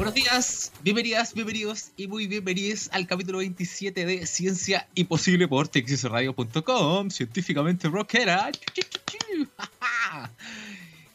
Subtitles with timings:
[0.00, 7.10] Buenos días, bienvenidas, bienvenidos y muy bienvenidos al capítulo 27 de Ciencia Imposible por texasradio.com,
[7.10, 8.48] científicamente rockera.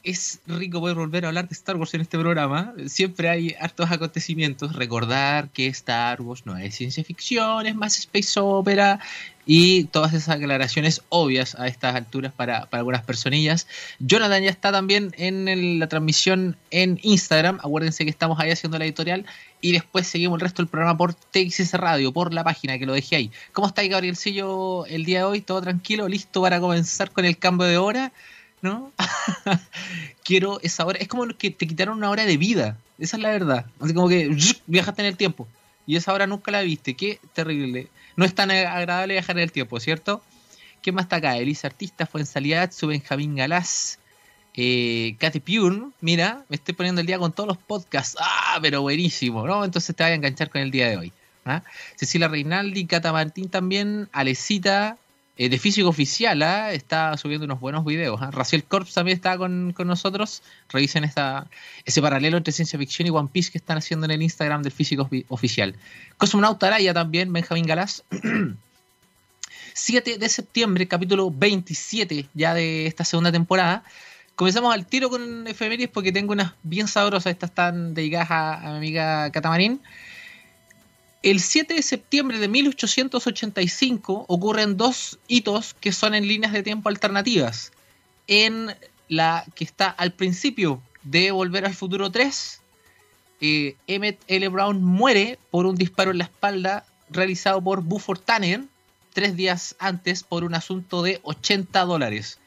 [0.03, 2.73] Es rico poder volver a hablar de Star Wars en este programa.
[2.87, 4.75] Siempre hay hartos acontecimientos.
[4.75, 8.99] Recordar que Star Wars no es ciencia ficción, es más space opera
[9.45, 13.65] y todas esas aclaraciones obvias a estas alturas para, algunas personillas.
[13.99, 17.59] Jonathan ya está también en la transmisión en Instagram.
[17.59, 19.25] Acuérdense que estamos ahí haciendo la editorial.
[19.61, 22.91] Y después seguimos el resto del programa por TXS Radio, por la página que lo
[22.91, 23.31] dejé ahí.
[23.53, 25.39] ¿Cómo está Gabrielcillo el día de hoy?
[25.39, 26.09] ¿Todo tranquilo?
[26.09, 28.11] ¿Listo para comenzar con el cambio de hora?
[28.63, 28.91] ¿No?
[30.23, 30.97] Quiero esa hora.
[30.97, 32.79] Es como que te quitaron una hora de vida.
[32.97, 33.67] Esa es la verdad.
[33.79, 35.47] Así como que viajaste en el tiempo.
[35.85, 36.95] Y esa hora nunca la viste.
[36.95, 40.21] Qué terrible no es tan agradable viajar en el tiempo, ¿cierto?
[40.81, 41.37] ¿Qué más está acá?
[41.37, 43.99] Elisa Artista, fue en su Benjamín Galás,
[44.55, 48.17] eh, Katy Pure, mira, me estoy poniendo el día con todos los podcasts.
[48.19, 49.63] Ah, pero buenísimo, ¿no?
[49.63, 51.13] Entonces te voy a enganchar con el día de hoy.
[51.45, 51.63] ¿ah?
[51.95, 54.97] Cecilia Reinaldi, Cata Martín también, Alecita,
[55.35, 56.73] eh, de Físico Oficial, ¿ah?
[56.73, 58.21] está subiendo unos buenos videos.
[58.21, 58.29] ¿ah?
[58.31, 60.43] Raciel Corps también está con, nosotros.
[60.69, 61.47] Revisen esta,
[61.85, 64.71] ese paralelo entre ciencia ficción y One Piece que están haciendo en el Instagram del
[64.71, 65.75] Físico Oficial.
[66.17, 68.03] Cosmonauta Araya también, Benjamín Galás.
[69.73, 73.83] 7 de septiembre, capítulo 27 ya de esta segunda temporada.
[74.35, 77.31] Comenzamos al tiro con efemérides porque tengo unas bien sabrosas.
[77.31, 79.81] Estas están dedicadas a, a mi amiga Catamarín.
[81.23, 86.89] El 7 de septiembre de 1885 ocurren dos hitos que son en líneas de tiempo
[86.89, 87.71] alternativas.
[88.27, 88.75] En
[89.07, 92.59] la que está al principio de Volver al Futuro 3,
[93.39, 94.49] eh, Emmett L.
[94.49, 98.65] Brown muere por un disparo en la espalda realizado por Buford Tanner
[99.13, 102.39] tres días antes por un asunto de 80 dólares,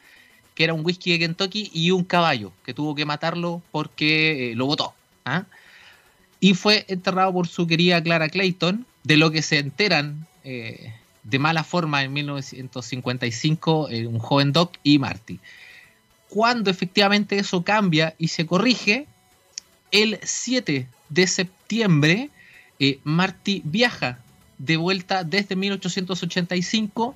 [0.55, 4.55] que era un whisky de Kentucky y un caballo, que tuvo que matarlo porque eh,
[4.55, 4.95] lo votó.
[5.25, 5.45] ¿ah?
[6.41, 10.93] Y fue enterrado por su querida Clara Clayton, de lo que se enteran eh,
[11.23, 15.41] de mala forma en 1955 eh, un joven Doc y Marty.
[16.29, 19.07] Cuando efectivamente eso cambia y se corrige,
[19.91, 22.31] el 7 de septiembre
[22.79, 24.19] eh, Marty viaja
[24.59, 27.15] de vuelta desde 1885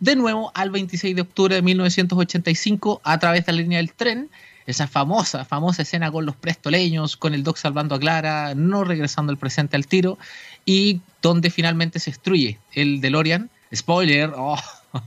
[0.00, 4.30] de nuevo al 26 de octubre de 1985 a través de la línea del tren
[4.70, 9.30] esa famosa, famosa escena con los prestoleños, con el Doc salvando a Clara, no regresando
[9.30, 10.18] al presente al tiro,
[10.64, 13.50] y donde finalmente se destruye el DeLorean.
[13.74, 14.32] Spoiler,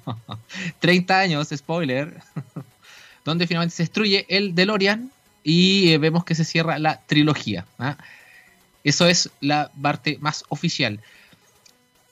[0.80, 2.22] 30 años, spoiler.
[3.26, 5.12] donde finalmente se destruye el DeLorean
[5.44, 7.66] y eh, vemos que se cierra la trilogía.
[7.80, 7.98] ¿ah?
[8.84, 11.00] Eso es la parte más oficial.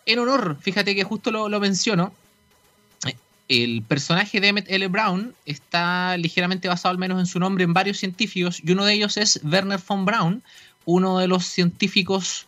[0.06, 2.14] En honor, fíjate que justo lo, lo menciono,
[3.52, 4.88] el personaje de Emmett L.
[4.88, 8.94] Brown está ligeramente basado al menos en su nombre en varios científicos y uno de
[8.94, 10.42] ellos es Werner von Braun,
[10.86, 12.48] uno de los científicos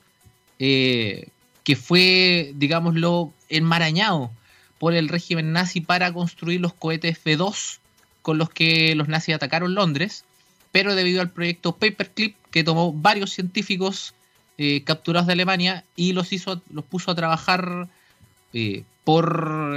[0.59, 1.27] eh,
[1.65, 4.31] que fue, digámoslo, enmarañado
[4.79, 7.79] por el régimen nazi para construir los cohetes V2
[8.21, 10.23] con los que los nazis atacaron Londres,
[10.71, 14.13] pero debido al proyecto Paperclip que tomó varios científicos
[14.57, 17.89] eh, capturados de Alemania y los hizo, los puso a trabajar
[18.53, 19.75] eh, por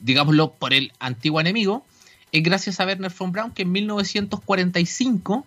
[0.00, 1.84] digámoslo, por el antiguo enemigo,
[2.32, 5.46] es gracias a Werner von Braun que en 1945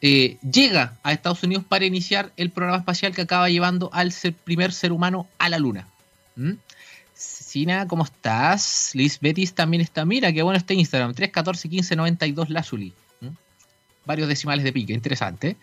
[0.00, 4.12] eh, llega a Estados Unidos para iniciar el programa espacial que acaba llevando al
[4.44, 5.88] primer ser humano a la Luna.
[6.36, 6.52] ¿Mm?
[7.14, 8.90] Sina, ¿cómo estás?
[8.94, 10.04] Liz Betis también está.
[10.04, 11.14] Mira, qué bueno este Instagram.
[11.14, 12.92] 314 15 92 Lazuli.
[14.04, 15.56] Varios decimales de pique, interesante.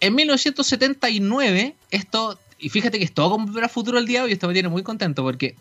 [0.00, 4.48] En 1979, esto, y fíjate que es todo como futuro el día de hoy, esto
[4.48, 5.54] me tiene muy contento porque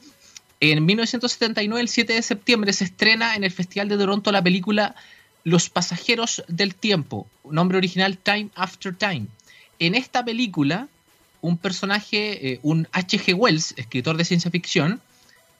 [0.61, 4.95] en 1979, el 7 de septiembre, se estrena en el Festival de Toronto la película
[5.43, 9.25] Los Pasajeros del Tiempo, nombre original Time After Time.
[9.79, 10.87] En esta película,
[11.41, 13.33] un personaje, eh, un H.G.
[13.33, 15.01] Wells, escritor de ciencia ficción,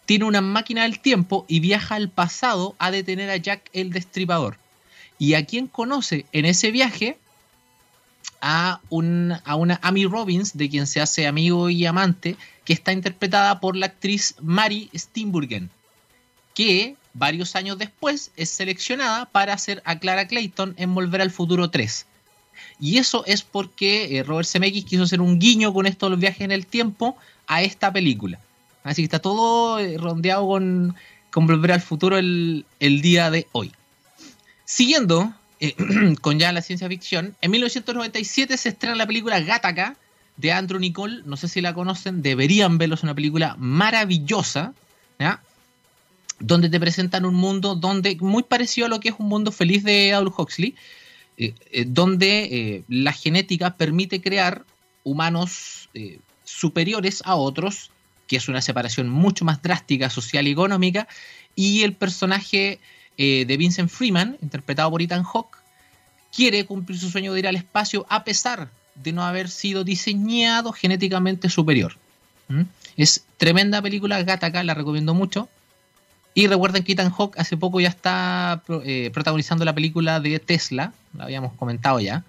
[0.06, 4.58] tiene una máquina del tiempo y viaja al pasado a detener a Jack el Destripador.
[5.18, 7.18] Y a quien conoce en ese viaje
[8.40, 8.82] a,
[9.46, 12.38] a una Amy Robbins, de quien se hace amigo y amante,
[12.72, 15.70] está interpretada por la actriz Mary Steenburgen,
[16.54, 21.70] que varios años después es seleccionada para hacer a Clara Clayton en Volver al Futuro
[21.70, 22.06] 3.
[22.80, 26.20] Y eso es porque eh, Robert Zemeckis quiso hacer un guiño con esto de los
[26.20, 28.40] viajes en el tiempo a esta película.
[28.84, 30.96] Así que está todo eh, rondeado con,
[31.34, 33.72] Volver al Futuro el, el día de hoy.
[34.66, 35.76] Siguiendo eh,
[36.22, 39.96] con ya la ciencia ficción, en 1997 se estrena la película Gattaca
[40.42, 44.74] de Andrew Nicole, no sé si la conocen, deberían verlo, es una película maravillosa,
[46.40, 49.84] donde te presentan un mundo donde muy parecido a lo que es un mundo feliz
[49.84, 50.76] de Aldous Huxley,
[51.86, 54.66] donde la genética permite crear
[55.04, 55.90] humanos
[56.44, 57.92] superiores a otros,
[58.28, 61.08] que es una separación mucho más drástica social y económica,
[61.56, 62.80] y el personaje
[63.18, 65.58] de Vincent Freeman, interpretado por Ethan Hawke,
[66.36, 70.72] quiere cumplir su sueño de ir al espacio a pesar de no haber sido diseñado
[70.72, 71.98] genéticamente superior.
[72.48, 72.64] ¿Mm?
[72.98, 75.50] Es tremenda película, Gattaca, la recomiendo mucho.
[76.34, 80.94] Y recuerden que Ethan Hawke hace poco ya está eh, protagonizando la película de Tesla,
[81.14, 82.24] la habíamos comentado ya.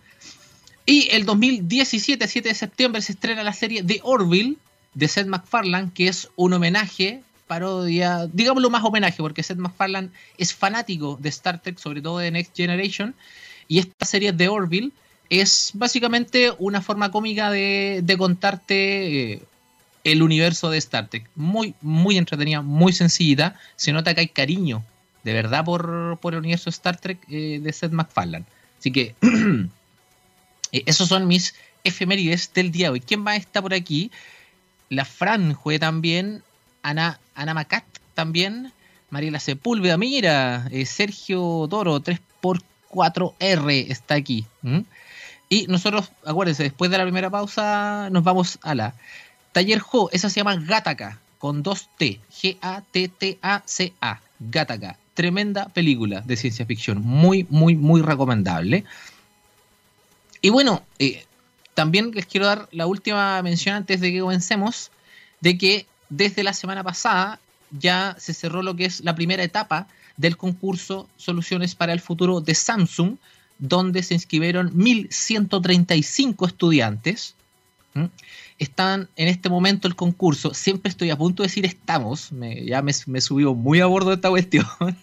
[0.84, 4.56] Y el 2017, 7 de septiembre, se estrena la serie The Orville
[4.94, 10.52] de Seth MacFarlane, que es un homenaje, parodia, digámoslo más homenaje, porque Seth MacFarlane es
[10.52, 13.14] fanático de Star Trek, sobre todo de Next Generation,
[13.68, 14.90] y esta serie de Orville
[15.30, 19.42] es básicamente una forma cómica de, contarte eh,
[20.04, 21.28] el universo de Star Trek.
[21.34, 23.58] Muy, muy entretenida, muy sencillita.
[23.76, 24.84] Se nota que hay cariño,
[25.24, 28.44] de verdad, por, el universo de Star Trek eh, de Seth MacFarlane.
[28.78, 29.14] Así que
[30.72, 31.54] eh, esos son mis
[31.84, 33.00] efemérides del día de hoy.
[33.00, 34.10] ¿Quién más está por aquí?
[34.88, 36.42] La Fran también.
[36.82, 37.84] Ana, Ana Macat
[38.14, 38.72] también.
[39.10, 40.68] Mariela Sepúlveda, mira.
[40.84, 42.60] Sergio Toro, 3 por
[42.92, 44.46] 4R está aquí.
[45.52, 48.94] Y nosotros, acuérdense, después de la primera pausa, nos vamos a la
[49.52, 50.08] Taller Jo.
[50.10, 52.20] Esa se llama Gataca, con dos T.
[52.30, 54.20] G-A-T-T-A-C-A.
[54.40, 54.96] Gataca.
[55.12, 57.02] Tremenda película de ciencia ficción.
[57.02, 58.84] Muy, muy, muy recomendable.
[60.40, 61.26] Y bueno, eh,
[61.74, 64.90] también les quiero dar la última mención antes de que comencemos,
[65.42, 67.40] de que desde la semana pasada
[67.78, 72.40] ya se cerró lo que es la primera etapa del concurso Soluciones para el Futuro
[72.40, 73.18] de Samsung,
[73.62, 77.36] donde se inscribieron 1.135 estudiantes.
[78.58, 80.52] Están en este momento el concurso.
[80.52, 82.30] Siempre estoy a punto de decir estamos.
[82.66, 84.66] ya me, me subió muy a bordo de esta cuestión.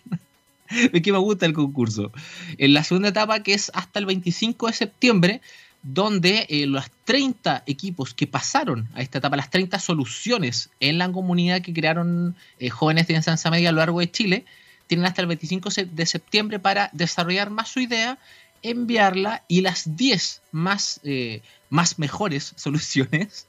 [0.70, 2.12] es me gusta el concurso.
[2.58, 5.42] En la segunda etapa, que es hasta el 25 de septiembre,
[5.82, 11.10] donde eh, los 30 equipos que pasaron a esta etapa, las 30 soluciones en la
[11.10, 14.46] comunidad que crearon eh, jóvenes de enseñanza media a lo largo de Chile,
[14.88, 18.18] tienen hasta el 25 de septiembre para desarrollar más su idea,
[18.64, 23.48] enviarla y las 10 más, eh, más mejores soluciones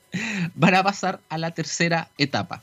[0.55, 2.63] van a pasar a la tercera etapa.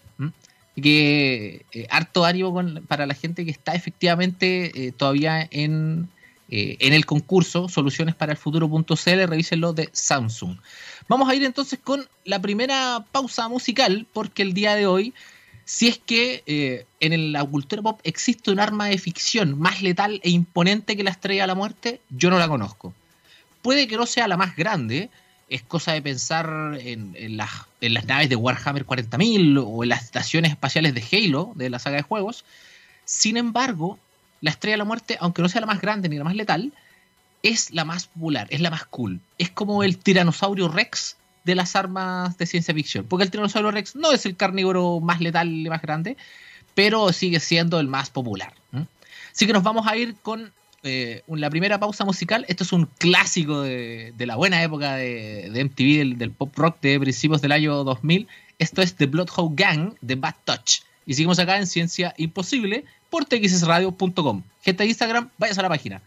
[0.75, 2.53] Que eh, harto ánimo
[2.87, 6.07] para la gente que está efectivamente eh, todavía en,
[6.49, 10.57] en el concurso Soluciones para el Futuro.cl, revísenlo de Samsung.
[11.07, 15.15] Vamos a ir entonces con la primera pausa musical, porque el día de hoy
[15.67, 20.21] si es que eh, en la cultura pop existe un arma de ficción más letal
[20.23, 22.93] e imponente que la estrella de la muerte, yo no la conozco.
[23.61, 25.09] Puede que no sea la más grande,
[25.49, 27.51] es cosa de pensar en, las,
[28.05, 32.03] naves de Warhammer 40.000 o en las estaciones espaciales de Halo, de la saga de
[32.03, 32.45] juegos.
[33.03, 33.99] Sin embargo,
[34.39, 36.71] la estrella de la muerte, aunque no sea la más grande ni la más letal,
[37.43, 39.19] es la más popular, es la más cool.
[39.37, 41.17] Es como el tiranosaurio Rex
[41.47, 43.05] de las armas de ciencia ficción.
[43.05, 46.17] Porque el Tiranosaurio Rex no es el carnívoro más letal y más grande,
[46.75, 48.53] pero sigue siendo el más popular.
[49.33, 50.51] Así que nos vamos a ir con
[50.83, 52.45] eh, la primera pausa musical.
[52.49, 57.41] Esto es un clásico de, la buena época de, MTV, del, pop rock de principios
[57.41, 58.27] del año 2000.
[58.59, 60.81] Esto es The Bloodhound Gang de Bad Touch.
[61.07, 64.43] Y seguimos acá en Ciencia Imposible por txsradio.com.
[64.61, 66.01] Gente de Instagram, vayas a la página.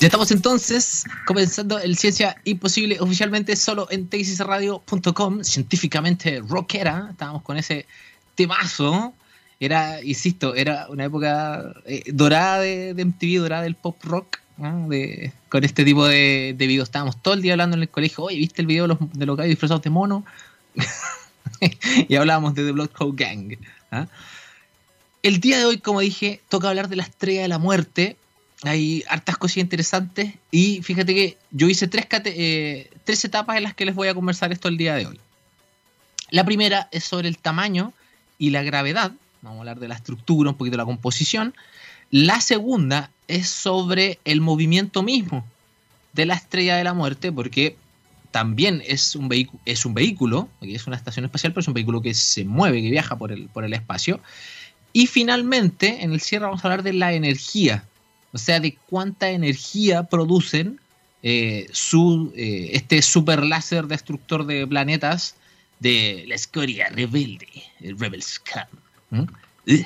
[0.00, 7.08] Ya estamos entonces comenzando el Ciencia Imposible oficialmente solo en txsradio.com, científicamente rockera.
[7.10, 7.84] Estábamos con ese
[8.36, 9.12] temazo.
[9.58, 14.38] Era, insisto, era una época eh, dorada de, MTV, dorada del pop rock.
[14.56, 18.22] De, con este tipo de, videos estábamos todo el día hablando en el colegio.
[18.22, 20.24] Oye, ¿viste el video de los, de los disfrazados de mono?
[22.08, 23.56] y hablábamos de The Blood Code Gang.
[23.90, 24.06] ¿ah?
[25.24, 28.18] El día de hoy, como dije, toca hablar de la estrella de la muerte.
[28.62, 30.34] Hay hartas cosas interesantes.
[30.50, 34.14] Y fíjate que yo hice tres, eh, tres etapas en las que les voy a
[34.14, 35.18] conversar esto el día de hoy.
[36.28, 37.94] La primera es sobre el tamaño
[38.36, 39.12] y la gravedad.
[39.40, 41.54] Vamos a hablar de la estructura, un poquito de la composición.
[42.10, 45.42] La segunda es sobre el movimiento mismo
[46.12, 47.78] de la estrella de la muerte, porque
[48.30, 49.30] también es un,
[49.64, 52.90] es un vehículo, es una estación espacial, pero es un vehículo que se mueve, que
[52.90, 54.20] viaja por el, por el espacio.
[54.96, 57.84] Y finalmente, en el cierre vamos a hablar de la energía,
[58.32, 60.78] o sea, de cuánta energía producen
[61.24, 65.34] eh, su, eh, este super láser destructor de planetas
[65.80, 67.48] de la escoria rebelde,
[67.80, 68.62] el Rebel Scum.
[69.10, 69.24] ¿Mm?
[69.66, 69.84] Me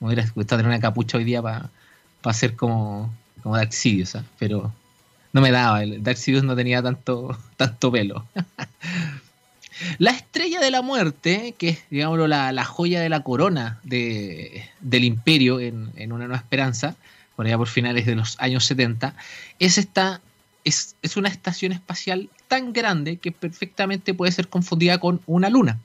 [0.00, 1.70] hubiera gustado tener una capucha hoy día para
[2.22, 4.24] hacer como, como Dark Sidious, ¿ah?
[4.38, 4.72] pero
[5.34, 8.26] no me daba, el Dark Sidious no tenía tanto, tanto pelo.
[9.98, 15.60] La estrella de la muerte, que es, digámoslo, la, joya de la corona del imperio
[15.60, 16.96] en, Una Nueva Esperanza,
[17.34, 19.14] por allá por finales de los años 70,
[19.58, 20.20] es esta
[20.64, 25.78] es, una estación espacial tan grande que perfectamente puede ser confundida con una luna.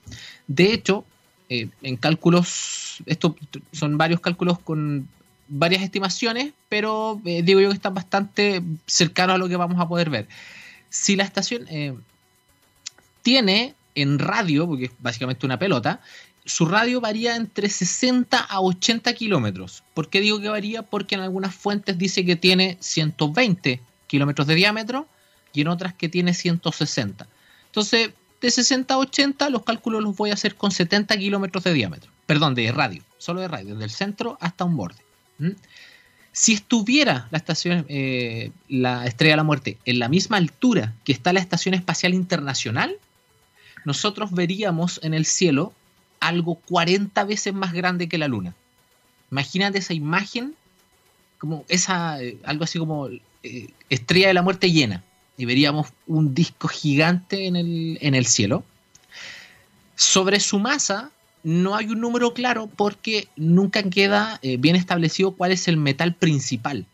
[0.47, 1.05] De hecho,
[1.49, 3.35] eh, en cálculos, esto
[3.71, 5.07] son varios cálculos con
[5.47, 9.87] varias estimaciones, pero eh, digo yo que están bastante cercanos a lo que vamos a
[9.87, 10.27] poder ver.
[10.89, 11.93] Si la estación eh,
[13.21, 16.01] tiene en radio, porque es básicamente una pelota,
[16.45, 19.83] su radio varía entre 60 a 80 kilómetros.
[19.93, 20.83] ¿Por qué digo que varía?
[20.83, 25.07] Porque en algunas fuentes dice que tiene 120 kilómetros de diámetro
[25.53, 27.27] y en otras que tiene 160.
[27.67, 31.73] Entonces, de 60 a 80 los cálculos los voy a hacer con 70 kilómetros de
[31.73, 32.11] diámetro.
[32.25, 35.01] Perdón, de radio, solo de radio, desde el centro hasta un borde.
[36.31, 41.11] Si estuviera la estación, eh, la Estrella de la Muerte, en la misma altura que
[41.11, 42.95] está la Estación Espacial Internacional,
[43.85, 45.73] nosotros veríamos en el cielo
[46.19, 48.53] algo 40 veces más grande que la Luna.
[49.31, 50.55] Imagínate esa imagen,
[51.37, 55.03] como esa, eh, algo así como eh, estrella de la muerte llena
[55.37, 58.63] y veríamos un disco gigante en el, en el cielo.
[59.95, 61.11] Sobre su masa
[61.43, 66.13] no hay un número claro porque nunca queda eh, bien establecido cuál es el metal
[66.13, 66.85] principal.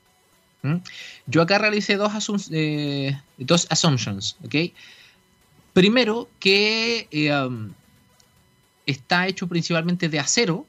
[1.27, 4.35] Yo acá realicé dos, eh, dos assumptions.
[5.77, 7.07] Primero, que
[7.45, 7.71] um,
[8.87, 10.65] está hecho principalmente de acero,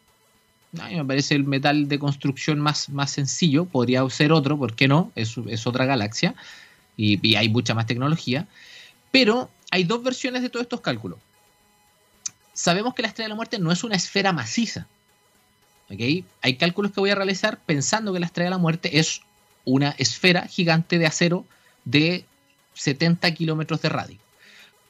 [0.73, 3.65] me parece el metal de construcción más, más sencillo.
[3.65, 5.11] Podría ser otro, ¿por qué no?
[5.15, 6.35] Es, otra galaxia
[6.95, 8.47] y, hay mucha más tecnología.
[9.11, 11.19] Pero hay dos versiones de todos estos cálculos.
[12.53, 14.89] Sabemos que la estrella de la muerte no es una esfera maciza.
[15.89, 19.23] Hay cálculos que voy a realizar pensando que la estrella de la muerte es
[19.65, 21.47] una esfera gigante de acero
[21.87, 22.27] de
[22.75, 24.19] 70 kilómetros de radio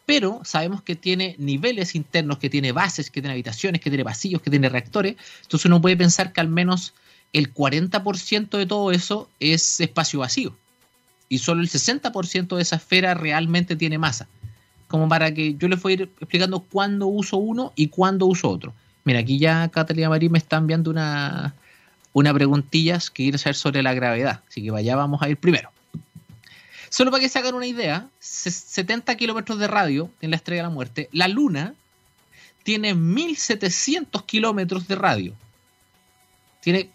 [0.09, 4.41] pero sabemos que tiene niveles internos, que tiene bases, que tiene habitaciones, que tiene pasillos,
[4.41, 5.17] que tiene reactores.
[5.43, 6.95] Entonces uno puede pensar que al menos
[7.35, 10.57] el 40% de todo eso es espacio vacío.
[11.29, 14.29] Y solo el 60% de esa esfera realmente tiene masa.
[14.87, 18.49] Como para que yo les voy a ir explicando cuándo uso uno y cuándo uso
[18.49, 18.73] otro.
[19.05, 21.55] Mira, aquí ya Catalina Marín me está enviando una,
[22.15, 24.41] una preguntilla que quiere saber sobre la gravedad.
[24.49, 25.71] Así que vaya, vamos a ir primero.
[26.91, 30.69] Solo para que se hagan una idea, 70 kilómetros de radio en la Estrella de
[30.69, 31.75] la Muerte, la Luna
[32.63, 35.35] tiene 1700 kilómetros de radio.
[36.61, 36.91] Tiene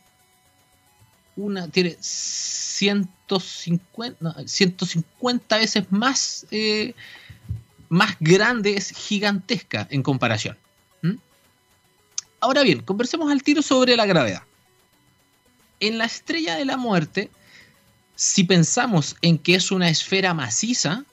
[1.35, 6.93] una, tiene 150, 150 veces más, eh,
[7.89, 10.57] más grande, es gigantesca en comparación.
[11.01, 11.15] ¿Mm?
[12.39, 14.43] Ahora bien, conversemos al tiro sobre la gravedad.
[15.79, 17.31] En la Estrella de la Muerte,
[18.15, 21.03] si pensamos en que es una esfera maciza,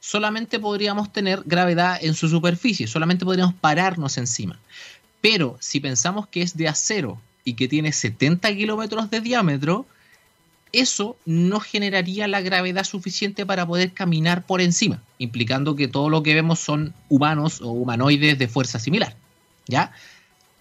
[0.00, 4.58] solamente podríamos tener gravedad en su superficie, solamente podríamos pararnos encima.
[5.20, 9.86] Pero si pensamos que es de acero y que tiene 70 kilómetros de diámetro,
[10.72, 16.22] eso no generaría la gravedad suficiente para poder caminar por encima, implicando que todo lo
[16.22, 19.14] que vemos son humanos o humanoides de fuerza similar.
[19.68, 19.92] ¿Ya?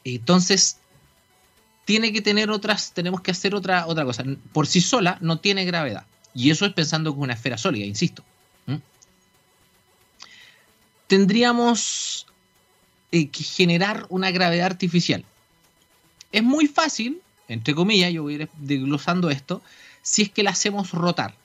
[0.04, 0.78] Entonces,
[1.86, 4.24] tiene que tener otras, tenemos que hacer otra, otra cosa.
[4.54, 6.06] Por sí sola no tiene gravedad.
[6.34, 8.24] Y eso es pensando que es una esfera sólida, insisto.
[8.66, 8.76] ¿Mm?
[11.08, 12.28] Tendríamos
[13.12, 15.26] eh, que generar una gravedad artificial.
[16.32, 19.62] Es muy fácil, entre comillas, yo voy a ir desglosando esto,
[20.02, 21.36] si es que la hacemos rotar.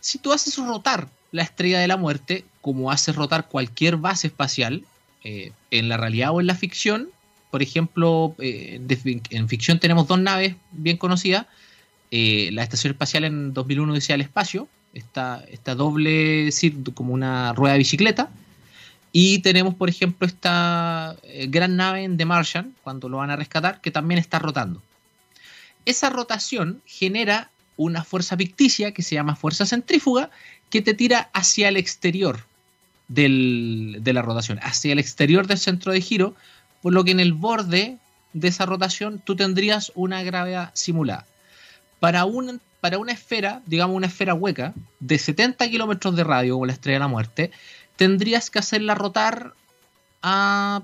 [0.00, 4.86] Si tú haces rotar la estrella de la muerte, como haces rotar cualquier base espacial,
[5.22, 7.10] eh, en la realidad o en la ficción,
[7.54, 8.80] por ejemplo, eh,
[9.30, 11.46] en ficción tenemos dos naves bien conocidas.
[12.10, 16.50] Eh, la Estación Espacial en 2001 decía el espacio, esta, esta doble
[16.94, 18.28] como una rueda de bicicleta.
[19.12, 23.36] Y tenemos, por ejemplo, esta eh, gran nave en The Martian, cuando lo van a
[23.36, 24.82] rescatar, que también está rotando.
[25.86, 30.28] Esa rotación genera una fuerza ficticia que se llama fuerza centrífuga,
[30.70, 32.40] que te tira hacia el exterior
[33.06, 36.34] de la rotación, hacia el exterior del centro de giro,
[36.84, 37.96] por lo que en el borde
[38.34, 41.24] de esa rotación tú tendrías una gravedad simulada.
[41.98, 42.26] Para,
[42.82, 46.96] para una esfera, digamos una esfera hueca, de 70 kilómetros de radio, como la estrella
[46.96, 47.50] de la muerte,
[47.96, 49.54] tendrías que hacerla rotar
[50.20, 50.82] a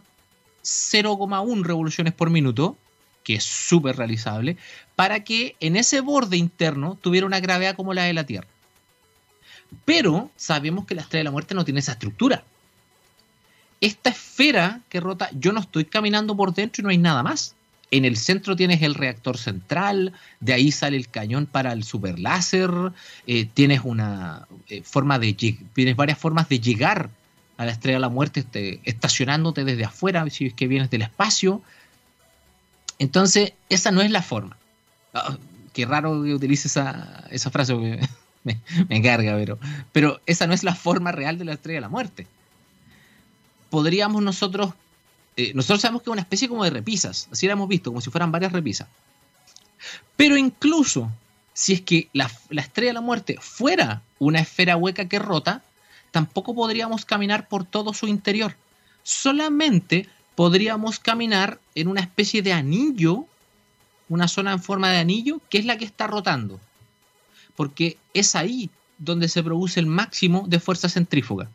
[0.62, 2.78] 0,1 revoluciones por minuto,
[3.22, 4.56] que es súper realizable,
[4.96, 8.48] para que en ese borde interno tuviera una gravedad como la de la Tierra.
[9.84, 12.42] Pero sabemos que la estrella de la muerte no tiene esa estructura
[13.80, 17.54] esta esfera que rota, yo no estoy caminando por dentro y no hay nada más.
[17.90, 22.18] En el centro tienes el reactor central, de ahí sale el cañón para el super
[22.18, 22.70] láser,
[23.26, 27.10] eh, tienes una eh, forma de tienes varias formas de llegar
[27.56, 31.02] a la estrella de la muerte este, estacionándote desde afuera, si es que vienes del
[31.02, 31.62] espacio.
[32.98, 34.56] Entonces, esa no es la forma.
[35.12, 35.36] Ah,
[35.72, 37.74] qué raro que utilice esa, frase,
[38.44, 39.58] me, carga, pero,
[39.92, 42.26] pero esa no es la forma real de la estrella de la muerte.
[43.70, 44.74] Podríamos nosotros,
[45.36, 48.00] eh, nosotros sabemos que es una especie como de repisas, así la hemos visto, como
[48.00, 48.88] si fueran varias repisas.
[50.16, 51.10] Pero incluso
[51.54, 55.62] si es que la, la estrella de la muerte fuera una esfera hueca que rota,
[56.10, 58.56] tampoco podríamos caminar por todo su interior.
[59.02, 63.26] Solamente podríamos caminar en una especie de anillo,
[64.08, 66.60] una zona en forma de anillo, que es la que está rotando
[67.60, 71.50] porque es ahí donde se produce el máximo de fuerza centrífuga.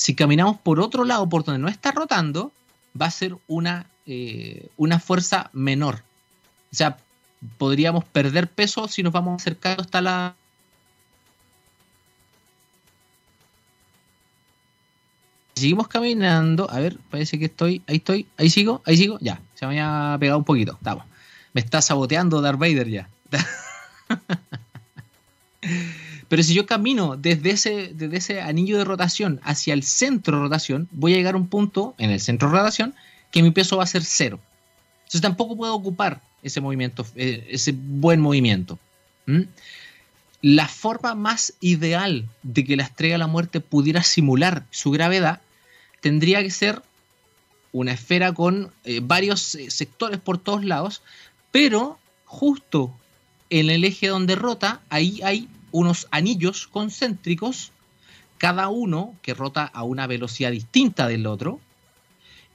[0.00, 2.54] Si caminamos por otro lado, por donde no está rotando,
[2.98, 6.02] va a ser una, eh, una fuerza menor.
[6.72, 6.96] O sea,
[7.58, 10.34] podríamos perder peso si nos vamos acercando hasta la...
[15.54, 16.70] Seguimos caminando.
[16.70, 17.82] A ver, parece que estoy.
[17.86, 18.26] Ahí estoy.
[18.38, 18.80] Ahí sigo.
[18.86, 19.18] Ahí sigo.
[19.20, 19.42] Ya.
[19.54, 20.72] Se me había pegado un poquito.
[20.72, 21.04] Estamos.
[21.52, 23.10] Me está saboteando Darth Vader ya.
[26.30, 30.44] Pero si yo camino desde ese, desde ese anillo de rotación hacia el centro de
[30.44, 32.94] rotación, voy a llegar a un punto en el centro de rotación
[33.32, 34.38] que mi peso va a ser cero.
[35.00, 38.78] Entonces tampoco puedo ocupar ese movimiento, eh, ese buen movimiento.
[40.40, 45.40] La forma más ideal de que la estrella de la muerte pudiera simular su gravedad
[46.00, 46.80] tendría que ser
[47.72, 51.02] una esfera con eh, varios eh, sectores por todos lados,
[51.50, 52.96] pero justo
[53.50, 57.72] en el eje donde rota, ahí hay unos anillos concéntricos,
[58.38, 61.60] cada uno que rota a una velocidad distinta del otro,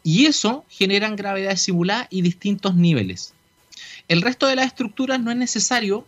[0.03, 3.33] y eso generan gravedad simulada y distintos niveles.
[4.07, 6.05] El resto de las estructuras no es necesario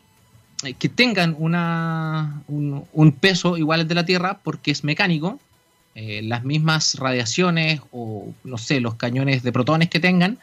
[0.64, 5.40] eh, que tengan una, un, peso igual al de la Tierra porque es mecánico.
[5.96, 10.38] Eh, las mismas radiaciones o, no sé, los cañones de protones que tengan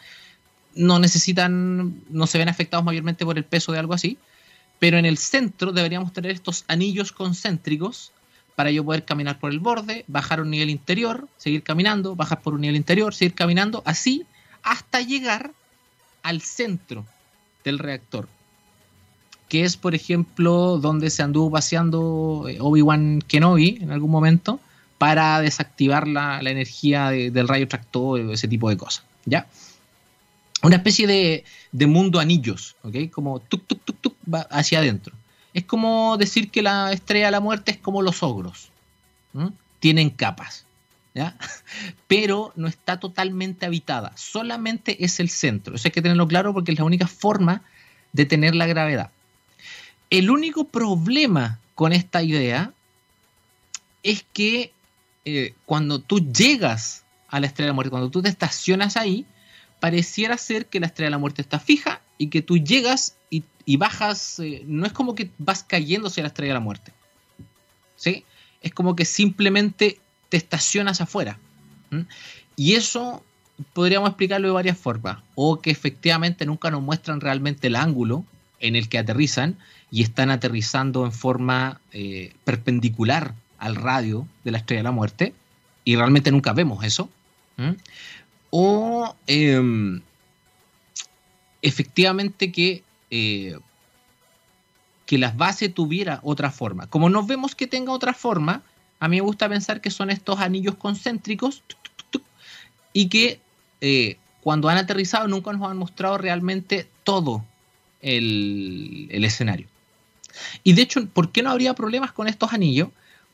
[0.75, 4.19] no necesitan, no se ven afectados mayormente por el peso de algo así.
[4.79, 8.13] Pero en el centro deberíamos tener estos anillos concéntricos
[8.55, 12.55] para yo poder caminar por el borde, bajar un nivel interior, seguir caminando, bajar por
[12.55, 14.25] un nivel interior, seguir caminando, así
[14.63, 15.53] hasta llegar
[16.23, 17.05] al centro
[17.65, 18.29] del reactor,
[19.49, 24.61] que es, por ejemplo, donde se anduvo paseando eh, Obi-Wan Kenobi en algún momento
[24.99, 29.47] para desactivar la, energía del rayo tractor, ese tipo de cosas, ¿ya?
[30.65, 33.11] Una especie de, mundo anillos, ¿ok?
[33.11, 35.15] Como tuk, tuk, tuk, tuk, va hacia adentro.
[35.53, 38.71] Es como decir que la estrella de la muerte es como los ogros.
[39.81, 40.65] Tienen capas,
[41.15, 41.37] ¿ya?
[42.07, 45.75] Pero no está totalmente habitada, solamente es el centro.
[45.75, 47.63] Eso hay que tenerlo claro porque es la única forma
[48.13, 49.11] de tener la gravedad.
[50.09, 52.73] El único problema con esta idea
[54.03, 54.73] es que
[55.25, 59.27] eh, cuando tú llegas a la estrella de la muerte, cuando tú te estacionas ahí,
[59.85, 63.77] pareciera ser que la estrella de la muerte está fija y que tú llegas y,
[63.77, 66.95] bajas, eh, no es como que vas cayendo hacia la estrella de la muerte.
[67.95, 68.25] ¿Sí?
[68.63, 69.99] Es como que simplemente
[70.31, 71.39] te estacionas afuera.
[72.57, 73.23] Y eso
[73.75, 75.19] podríamos explicarlo de varias formas.
[75.35, 78.25] O que efectivamente nunca nos muestran realmente el ángulo
[78.61, 79.59] en el que aterrizan
[79.91, 85.35] y están aterrizando en forma eh, perpendicular al radio de la estrella de la muerte.
[85.85, 87.11] Y realmente nunca vemos eso
[88.57, 90.01] o em,
[91.61, 93.59] efectivamente que, eh,
[95.07, 96.87] que la base tuviera otra forma.
[96.87, 98.63] Como no vemos que tenga otra forma,
[99.01, 101.65] a mí me gusta pensar que son estos anillos concéntricos
[102.93, 103.41] y que
[103.81, 107.45] eh, cuando han aterrizado nunca nos han mostrado realmente todo
[108.03, 109.67] el, escenario.
[110.63, 112.91] Y de hecho, ¿por qué no habría problemas con estos anillos?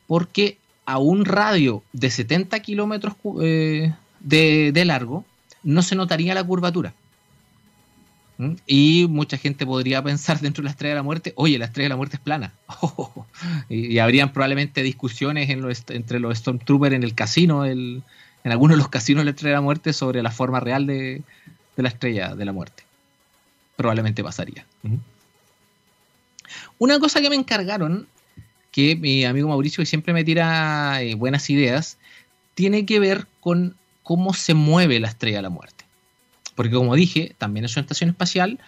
[0.07, 0.57] Porque
[0.87, 5.25] a un radio de 70 kilómetros eh, de, largo,
[5.63, 6.95] no se notaría la curvatura.
[8.39, 8.55] ¿Mm?
[8.67, 11.87] Y mucha gente podría pensar dentro de la estrella de la muerte, oye, la estrella
[11.87, 12.53] de la muerte es plana.
[13.69, 18.03] y, habrían probablemente discusiones entre los Stormtroopers en el casino, en
[18.45, 21.23] algunos de los casinos de la estrella de la muerte, sobre la forma real de,
[21.77, 22.83] la estrella de la muerte.
[23.77, 24.67] Probablemente pasaría.
[24.83, 24.97] ¿Mm?
[26.79, 28.09] Una cosa que me encargaron,
[28.73, 31.99] que mi amigo Mauricio, que siempre me tira eh, buenas ideas,
[32.55, 33.77] tiene que ver con
[34.11, 35.85] cómo se mueve la estrella de la muerte.
[36.57, 38.59] Porque como dije, también es una estación espacial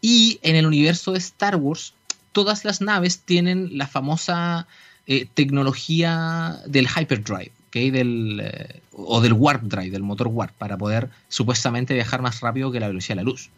[0.00, 1.94] y en el universo de Star Wars
[2.32, 4.66] todas las naves tienen la famosa
[5.06, 11.10] eh, tecnología del hyperdrive, del, eh, o del warp drive, del motor warp, para poder
[11.28, 13.50] supuestamente viajar más rápido que la velocidad de la luz.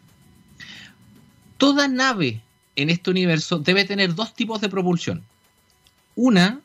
[1.57, 2.39] Toda nave
[2.75, 5.23] en este universo debe tener dos tipos de propulsión.
[6.15, 6.59] Una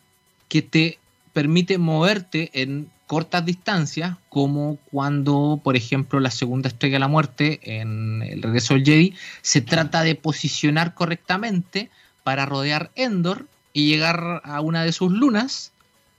[0.51, 0.99] que te
[1.33, 7.61] permite moverte en cortas distancias, como cuando, por ejemplo, la segunda estrella de la muerte
[7.63, 11.91] en el regreso del Jedi se trata de posicionar correctamente
[12.23, 15.73] para rodear Endor y llegar a una de sus lunas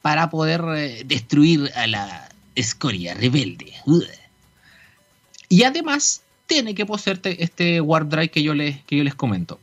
[0.03, 3.73] para poder eh, destruir a la escoria rebelde.
[5.49, 9.59] Y además tiene que poseer este warp drive que yo, les, que yo les comento.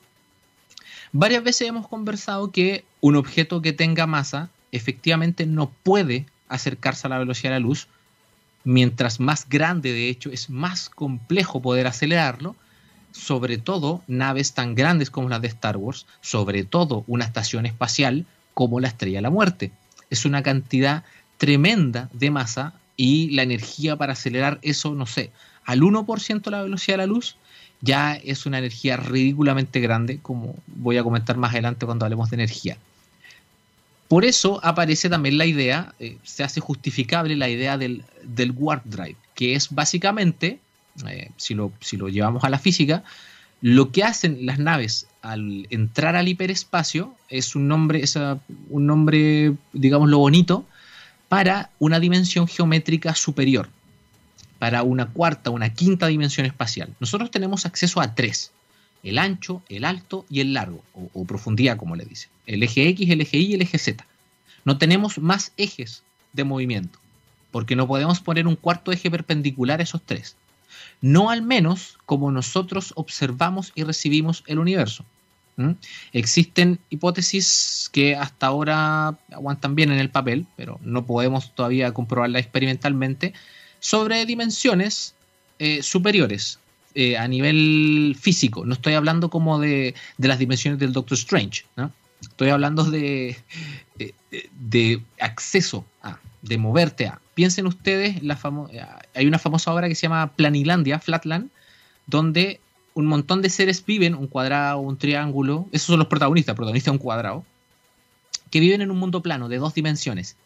[1.12, 7.11] Varias veces hemos conversado que un objeto que tenga masa efectivamente no puede acercarse a
[7.11, 7.89] la velocidad de la luz.
[8.65, 12.57] Mientras más grande, de hecho, es más complejo poder acelerarlo.
[13.13, 18.27] Sobre todo naves tan grandes como las de Star Wars, sobre todo una estación espacial
[18.55, 19.73] como la Estrella de la Muerte.
[20.11, 21.05] Es una cantidad
[21.39, 25.33] tremenda de masa y la energía para acelerar eso, no sé,
[25.65, 27.37] al 1% la velocidad de la luz,
[27.81, 32.35] ya es una energía ridículamente grande, como voy a comentar más adelante cuando hablemos de
[32.35, 32.77] energía.
[34.11, 38.03] Por eso aparece también la idea, eh, se hace justificable la idea del,
[38.57, 40.59] warp drive, que es básicamente,
[41.07, 43.05] eh, si, lo, si lo llevamos a la física,
[43.61, 49.55] lo que hacen las naves al entrar al hiperespacio es un nombre, es un nombre,
[49.73, 50.64] digamos, lo bonito,
[51.29, 53.68] para una dimensión geométrica superior
[54.59, 56.90] para una cuarta, una quinta dimensión espacial.
[56.99, 58.51] Nosotros tenemos acceso a tres,
[59.03, 62.29] el ancho, el alto y el largo, o, profundidad como le dice.
[62.47, 64.05] El eje X, el eje Y y el eje Z.
[64.65, 66.99] No tenemos más ejes de movimiento,
[67.51, 70.37] porque no podemos poner un cuarto eje perpendicular a esos tres.
[71.01, 75.05] No al menos como nosotros observamos y recibimos el universo.
[76.13, 82.39] Existen hipótesis que hasta ahora aguantan bien en el papel, pero no podemos todavía comprobarla
[82.39, 83.35] experimentalmente,
[83.79, 85.15] sobre dimensiones
[85.59, 86.59] eh, superiores
[86.94, 88.64] eh, a nivel físico.
[88.66, 91.64] No estoy hablando como de, las dimensiones del Doctor Strange,
[92.20, 93.38] Estoy hablando de,
[93.98, 94.12] eh,
[94.53, 97.18] de, acceso a, de moverte a.
[97.35, 98.38] Piensen ustedes, la
[99.14, 101.48] hay una famosa obra que se llama Planilandia, Flatland,
[102.07, 102.61] donde
[102.94, 106.98] un montón de seres viven, un cuadrado, un triángulo, esos son los protagonistas, protagonista un
[106.98, 107.44] cuadrado,
[108.50, 110.37] que viven en un mundo plano de dos dimensiones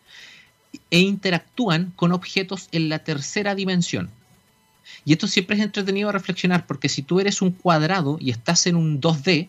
[0.90, 4.10] e interactúan con objetos en la tercera dimensión.
[5.04, 8.66] Y esto siempre es entretenido a reflexionar, porque si tú eres un cuadrado y estás
[8.66, 9.48] en un 2D,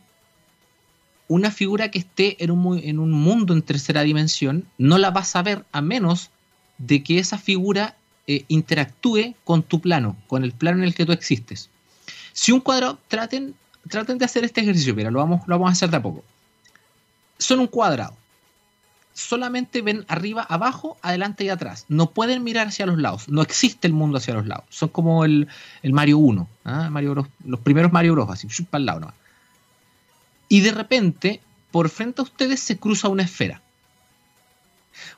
[1.27, 5.35] una figura que esté en un, en un mundo en tercera dimensión no la vas
[5.35, 6.29] a ver a menos
[6.77, 7.95] de que esa figura
[8.27, 11.69] eh, interactúe con tu plano, con el plano en el que tú existes.
[12.33, 13.55] Si un cuadrado, traten,
[13.89, 16.23] traten de hacer este ejercicio, mira, lo vamos, lo vamos a hacer de a poco.
[17.37, 18.15] Son un cuadrado
[19.15, 21.85] solamente ven arriba, abajo, adelante y atrás.
[21.87, 23.29] No pueden mirar hacia los lados.
[23.29, 24.65] No existe el mundo hacia los lados.
[24.69, 25.47] Son como el,
[25.83, 26.89] Mario 1, ¿ah?
[26.91, 29.13] Mario los primeros Mario Bros, así, para el lado.
[30.49, 33.61] Y de repente, por frente a ustedes se cruza una esfera.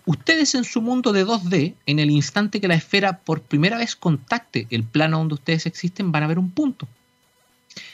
[0.06, 3.96] Ustedes en su mundo de 2D, en el instante que la esfera por primera vez
[3.96, 6.88] contacte el plano donde ustedes existen, van a ver un punto.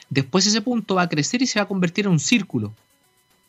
[0.10, 2.74] Después ese punto va a crecer y se va a convertir en un círculo.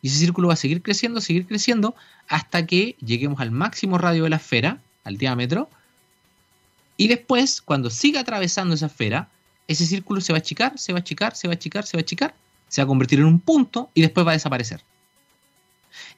[0.05, 1.95] Y ese círculo va a seguir creciendo, seguir creciendo,
[2.29, 5.71] hasta que lleguemos al máximo radio de la esfera, al diámetro.
[6.99, 9.31] Y después, cuando siga atravesando esa esfera,
[9.67, 11.97] ese círculo se va a achicar, se va a achicar, se va a achicar, se
[11.97, 12.35] va a achicar,
[12.69, 14.83] se va a convertir en un punto y después va a desaparecer.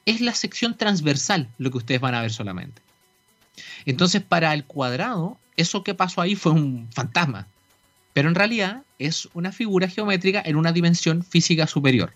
[0.05, 2.81] Es la sección transversal lo que ustedes van a ver solamente.
[3.85, 7.47] Entonces, para el cuadrado, eso que pasó ahí fue un fantasma.
[8.11, 12.11] Pero en realidad es una figura geométrica en una dimensión física superior.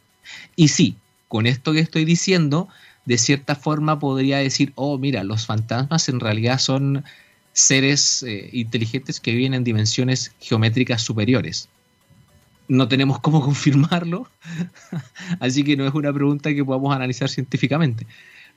[0.57, 0.97] Y sí,
[1.31, 2.67] con esto que estoy diciendo,
[3.05, 7.05] de cierta forma podría decir, oh, mira, los fantasmas en realidad son
[7.53, 11.69] seres eh, inteligentes que viven en dimensiones geométricas superiores.
[12.67, 14.27] No tenemos cómo confirmarlo,
[15.39, 18.05] así que no es una pregunta que podamos analizar científicamente.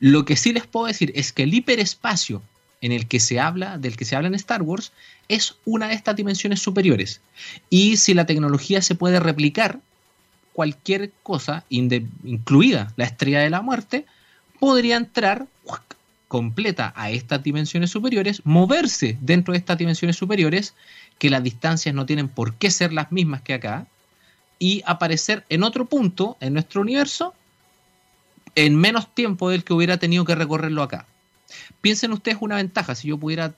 [0.00, 2.42] Lo que sí les puedo decir es que el hiperespacio
[2.80, 4.90] en el que se habla, del que se habla en Star Wars,
[5.28, 7.20] es una de estas dimensiones superiores.
[7.70, 9.78] Y si la tecnología se puede replicar,
[10.54, 14.06] cualquier cosa, incluida la estrella de la muerte,
[14.60, 15.46] podría entrar
[16.28, 20.74] completa a estas dimensiones superiores, moverse dentro de estas dimensiones superiores,
[21.18, 23.86] que las distancias no tienen por qué ser las mismas que acá,
[24.58, 27.34] y aparecer en otro punto en nuestro universo
[28.54, 31.06] en menos tiempo del que hubiera tenido que recorrerlo acá.
[31.80, 33.54] Piensen ustedes una ventaja, si yo pudiera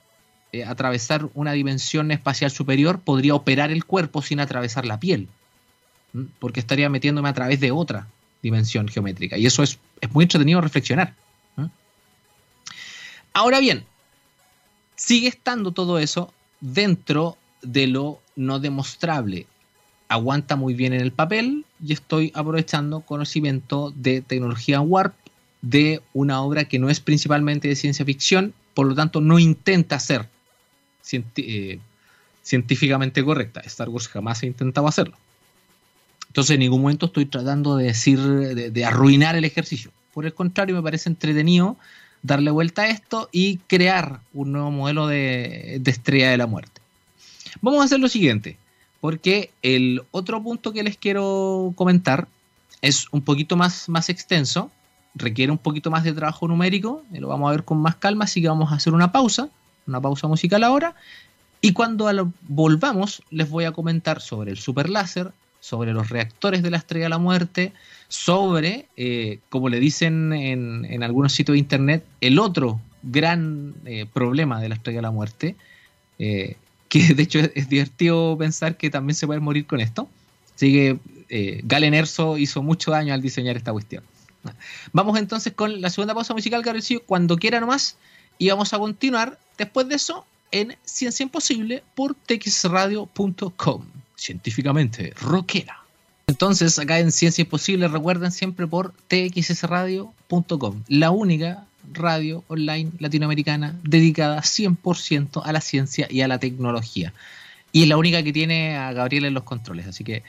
[0.51, 5.29] eh, atravesar una dimensión espacial superior, podría operar el cuerpo sin atravesar la piel
[6.39, 8.07] porque estaría metiéndome a través de otra
[8.41, 9.37] dimensión geométrica.
[9.37, 9.79] Y eso es,
[10.11, 11.13] muy entretenido reflexionar.
[13.33, 13.85] Ahora bien,
[14.95, 19.45] sigue estando todo eso dentro de lo no demostrable.
[20.09, 25.13] Aguanta muy bien en el papel y estoy aprovechando conocimiento de tecnología Warp
[25.61, 29.99] de una obra que no es principalmente de ciencia ficción, por lo tanto no intenta
[29.99, 30.27] ser
[31.11, 31.79] eh,
[32.41, 33.59] científicamente correcta.
[33.61, 35.17] Star Wars jamás ha intentado hacerlo.
[36.37, 40.75] Entonces en ningún momento estoy tratando de decir, de, arruinar el ejercicio, Por el contrario,
[40.75, 41.77] me parece entretenido
[42.21, 46.79] darle vuelta a esto y crear un nuevo modelo de, estrella de la muerte.
[47.59, 48.55] Vamos a hacer lo siguiente,
[49.01, 52.27] porque el otro punto que les quiero comentar
[52.83, 54.69] es un poquito más, extenso,
[55.15, 58.25] requiere un poquito más de trabajo numérico, y lo vamos a ver con más calma,
[58.25, 59.49] así que vamos a hacer una pausa,
[59.87, 60.93] una pausa musical ahora,
[61.61, 65.33] y cuando volvamos les voy a comentar sobre el super láser,
[65.67, 67.73] sobre los reactores de la estrella de la muerte,
[68.07, 74.61] sobre, eh, como le dicen en, algunos sitios de internet, el otro gran eh, problema
[74.61, 75.57] de la estrella de la muerte,
[76.19, 76.55] eh,
[76.87, 80.07] que de hecho es, divertido pensar que también se puede morir con esto.
[80.55, 80.99] Así que
[81.63, 84.03] Galen Erso hizo mucho daño al diseñar esta cuestión.
[84.93, 87.97] Vamos entonces con la segunda pausa musical, Gabrielcillo, cuando quiera nomás,
[88.37, 93.83] y vamos a continuar después de eso en Ciencia Imposible por texradio.com
[94.17, 95.83] científicamente rockera.
[96.27, 104.41] Entonces, acá en Ciencia Imposible, recuerden siempre por txsradio.com, la única radio online latinoamericana dedicada
[104.41, 107.13] 100% a la ciencia y a la tecnología.
[107.71, 110.23] Y es la única que tiene a Gabriel en los controles, así que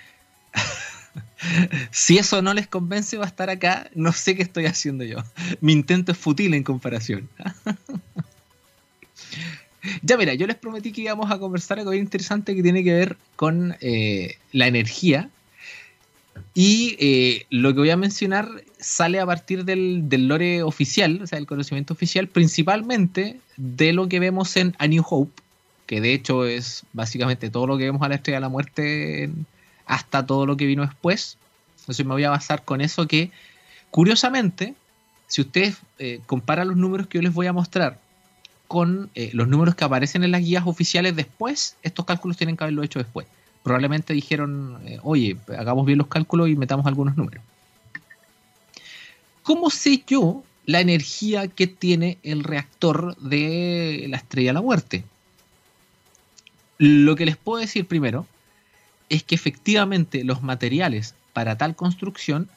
[1.90, 3.90] si eso no les convence, va a estar acá.
[3.94, 5.18] No sé qué estoy haciendo yo.
[5.60, 7.28] Mi intento es fútil en comparación.
[10.02, 12.92] Ya mira, yo les prometí que íbamos a conversar algo bien interesante que tiene que
[12.92, 15.30] ver con eh, la energía.
[16.54, 21.38] Y eh, lo que voy a mencionar sale a partir del, lore oficial, o sea,
[21.38, 25.42] el conocimiento oficial, principalmente de lo que vemos en A New Hope,
[25.86, 29.30] que de hecho es básicamente todo lo que vemos a la Estrella de la Muerte
[29.86, 31.38] hasta todo lo que vino después.
[31.80, 33.30] Entonces me voy a basar con eso que,
[33.90, 34.74] curiosamente,
[35.26, 38.00] si ustedes eh, comparan los números que yo les voy a mostrar
[38.68, 42.64] con eh, los números que aparecen en las guías oficiales después, estos cálculos tienen que
[42.64, 43.26] haberlo hecho después.
[43.62, 47.42] Probablemente dijeron, eh, oye, hagamos bien los cálculos y metamos algunos números.
[49.42, 55.04] ¿Cómo sé yo la energía que tiene el reactor de la estrella la muerte?
[56.76, 58.26] Lo que les puedo decir primero
[59.08, 62.50] es que efectivamente los materiales para tal construcción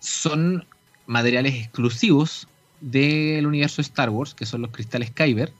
[0.00, 0.66] son
[1.06, 2.46] materiales exclusivos
[2.82, 5.52] del universo Star Wars, que son los cristales Kyber,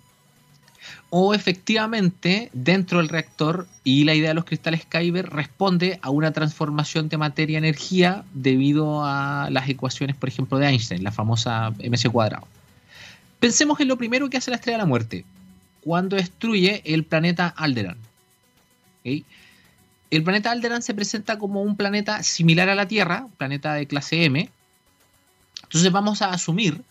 [1.09, 6.33] o efectivamente dentro del reactor y la idea de los cristales Kyber responde a una
[6.33, 12.49] transformación de materia-energía debido a las ecuaciones, por ejemplo, de Einstein, la famosa MC cuadrado.
[13.39, 15.25] Pensemos en lo primero que hace la Estrella de la Muerte,
[15.83, 17.99] cuando destruye el planeta Alderan.
[19.05, 24.25] El planeta Alderan se presenta como un planeta similar a la Tierra, planeta de clase
[24.25, 24.49] M.
[25.65, 26.83] Entonces vamos a asumir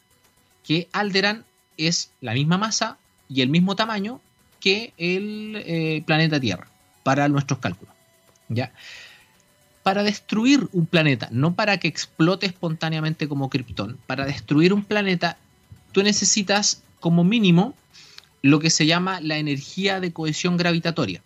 [0.63, 1.45] que Alderan
[1.77, 2.97] es la misma masa
[3.29, 4.21] y el mismo tamaño
[4.59, 6.67] que el eh, planeta Tierra
[7.03, 7.93] para nuestros cálculos.
[8.49, 8.71] ¿ya?
[9.83, 15.37] Para destruir un planeta, no para que explote espontáneamente como Krypton, para destruir un planeta,
[15.91, 17.73] tú necesitas como mínimo
[18.43, 21.21] lo que se llama la energía de cohesión gravitatoria.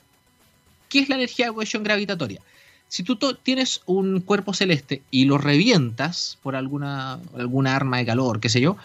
[0.89, 2.41] ¿Qué es la energía de cohesión gravitatoria?
[2.87, 8.39] Si tú tienes un cuerpo celeste y lo revientas por alguna, alguna arma de calor,
[8.39, 8.77] qué sé yo,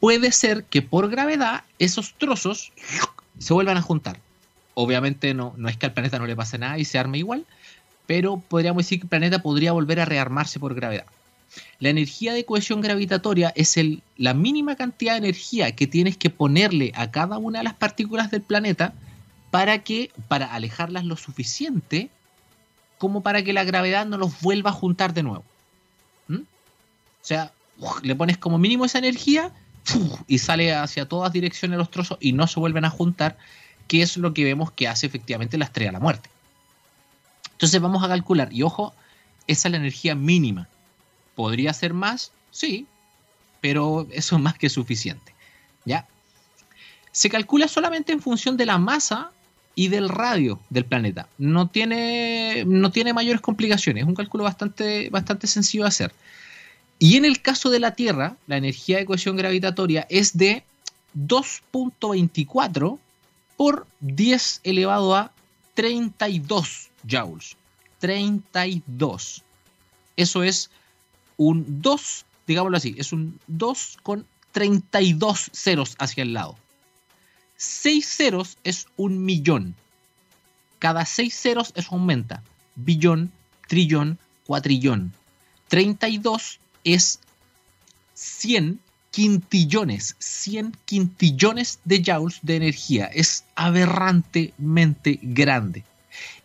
[0.00, 2.72] puede ser que por gravedad esos trozos
[3.38, 4.20] se vuelvan a juntar.
[4.74, 7.46] Obviamente no, no es que al planeta no le pase nada y se arme igual,
[8.06, 11.06] pero podríamos decir que el planeta podría volver a rearmarse por gravedad.
[11.80, 13.76] La energía de cohesión gravitatoria es
[14.16, 18.30] la mínima cantidad de energía que tienes que ponerle a cada una de las partículas
[18.30, 18.92] del planeta
[19.50, 22.10] para que para alejarlas lo suficiente
[22.98, 25.44] como para que la gravedad no los vuelva a juntar de nuevo.
[26.26, 26.40] ¿Mm?
[26.42, 27.52] O sea,
[28.02, 29.52] le pones como mínimo esa energía
[30.26, 33.38] y sale hacia todas direcciones los trozos y no se vuelven a juntar,
[33.86, 36.28] que es lo que vemos que hace efectivamente la estrella de la muerte.
[37.52, 38.94] Entonces vamos a calcular, y ojo,
[39.46, 40.68] esa es la energía mínima.
[41.34, 42.32] ¿Podría ser más?
[42.50, 42.86] Sí,
[43.60, 45.34] pero eso es más que suficiente.
[45.84, 46.06] ¿Ya?
[47.12, 49.30] Se calcula solamente en función de la masa
[49.74, 51.28] y del radio del planeta.
[51.38, 54.02] No tiene, no tiene mayores complicaciones.
[54.02, 56.12] Es un cálculo bastante, bastante sencillo de hacer.
[56.98, 60.64] Y en el caso de la Tierra, la energía de cohesión gravitatoria es de
[61.16, 62.98] 2.24
[63.56, 65.32] por 10 elevado a
[65.74, 67.56] 32 joules.
[68.00, 69.44] 32.
[70.16, 70.70] Eso es
[71.36, 76.56] un 2, digámoslo así, es un 2 con 32 ceros hacia el lado.
[77.56, 79.74] 6 ceros es un millón.
[80.78, 82.42] Cada 6 ceros eso aumenta.
[82.76, 83.32] Billón,
[83.66, 85.12] trillón, cuatrillón.
[85.68, 86.60] 32
[86.94, 87.20] es
[88.14, 93.06] 100 quintillones, 100 quintillones de joules de energía.
[93.06, 95.84] Es aberrantemente grande.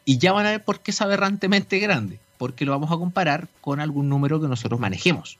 [0.06, 2.20] Y ya van a ver por qué es aberrantemente grande.
[2.38, 5.38] porque lo vamos a comparar con algún número que nosotros manejemos.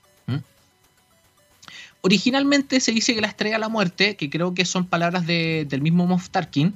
[2.00, 5.80] Originalmente se dice que la estrella de la muerte, que creo que son palabras del
[5.82, 6.74] mismo Moff Tarkin,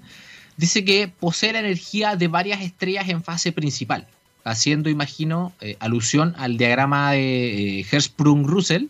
[0.58, 4.06] dice que posee la energía de varias estrellas en fase principal,
[4.50, 8.88] haciendo, imagino, eh, alusión al diagrama de eh, Hertzsprung-Russell,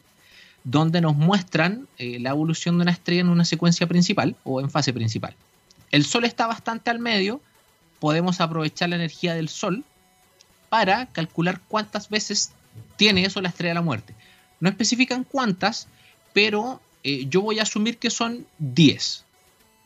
[0.64, 4.70] donde nos muestran eh, la evolución de una estrella en una secuencia principal o en
[4.70, 5.34] fase principal.
[5.90, 7.40] El Sol está bastante al medio,
[8.00, 9.84] podemos aprovechar la energía del Sol
[10.68, 12.52] para calcular cuántas veces
[12.96, 14.14] tiene eso la estrella de la muerte.
[14.60, 15.88] No especifican cuántas,
[16.32, 19.24] pero eh, yo voy a asumir que son 10,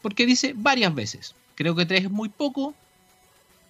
[0.00, 1.34] porque dice varias veces.
[1.54, 2.74] Creo que 3 es muy poco,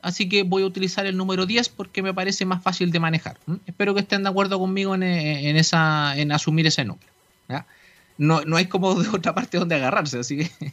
[0.02, 3.38] así que voy a utilizar el número 10 porque me parece más fácil de manejar.
[3.66, 7.06] Espero que estén de acuerdo conmigo en, eh, esa, en asumir ese número.
[8.18, 10.50] No, no hay como de otra parte donde agarrarse, así que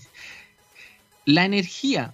[1.26, 2.14] la energía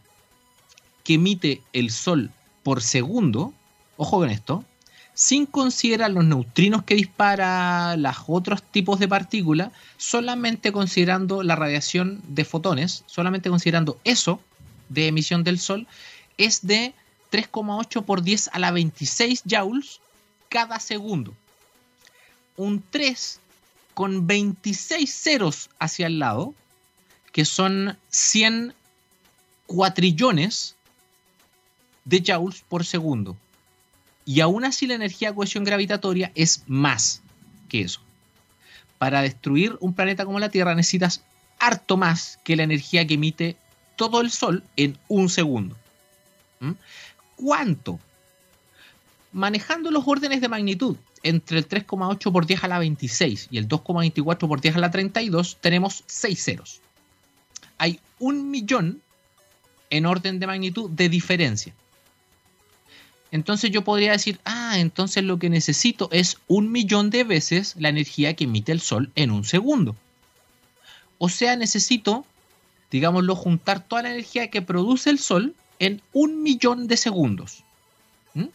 [1.03, 2.31] que emite el Sol
[2.63, 3.53] por segundo,
[3.97, 4.65] ojo con esto,
[5.13, 12.21] sin considerar los neutrinos que dispara, los otros tipos de partículas, solamente considerando la radiación
[12.27, 14.41] de fotones, solamente considerando eso
[14.89, 15.87] de emisión del Sol,
[16.37, 16.93] es de
[17.31, 19.99] 3,8 por 10 a la 26 joules
[20.49, 21.33] cada segundo.
[22.57, 23.39] Un 3
[23.93, 26.53] con 26 ceros hacia el lado,
[27.31, 28.73] que son 100
[29.65, 30.75] cuatrillones
[32.05, 33.35] de joules por segundo.
[34.25, 37.21] Y aún así la energía de cohesión gravitatoria es más
[37.69, 38.01] que eso.
[38.97, 41.23] Para destruir un planeta como la Tierra necesitas
[41.59, 43.57] harto más que la energía que emite
[43.95, 45.75] todo el Sol en un segundo.
[46.59, 46.71] ¿Mm?
[47.35, 47.99] ¿Cuánto?
[49.31, 53.67] Manejando los órdenes de magnitud entre el 3,8 por 10 a la 26 y el
[53.67, 56.81] 2,24 por 10 a la 32, tenemos 6 ceros.
[57.77, 59.01] Hay un millón
[59.89, 61.73] en orden de magnitud de diferencia.
[63.31, 67.89] Entonces yo podría decir, ah, entonces lo que necesito es un millón de veces la
[67.89, 69.95] energía que emite el Sol en un segundo.
[71.17, 72.25] O sea, necesito,
[72.91, 77.63] digámoslo, juntar toda la energía que produce el Sol en un millón de segundos.
[78.33, 78.45] ¿Mm?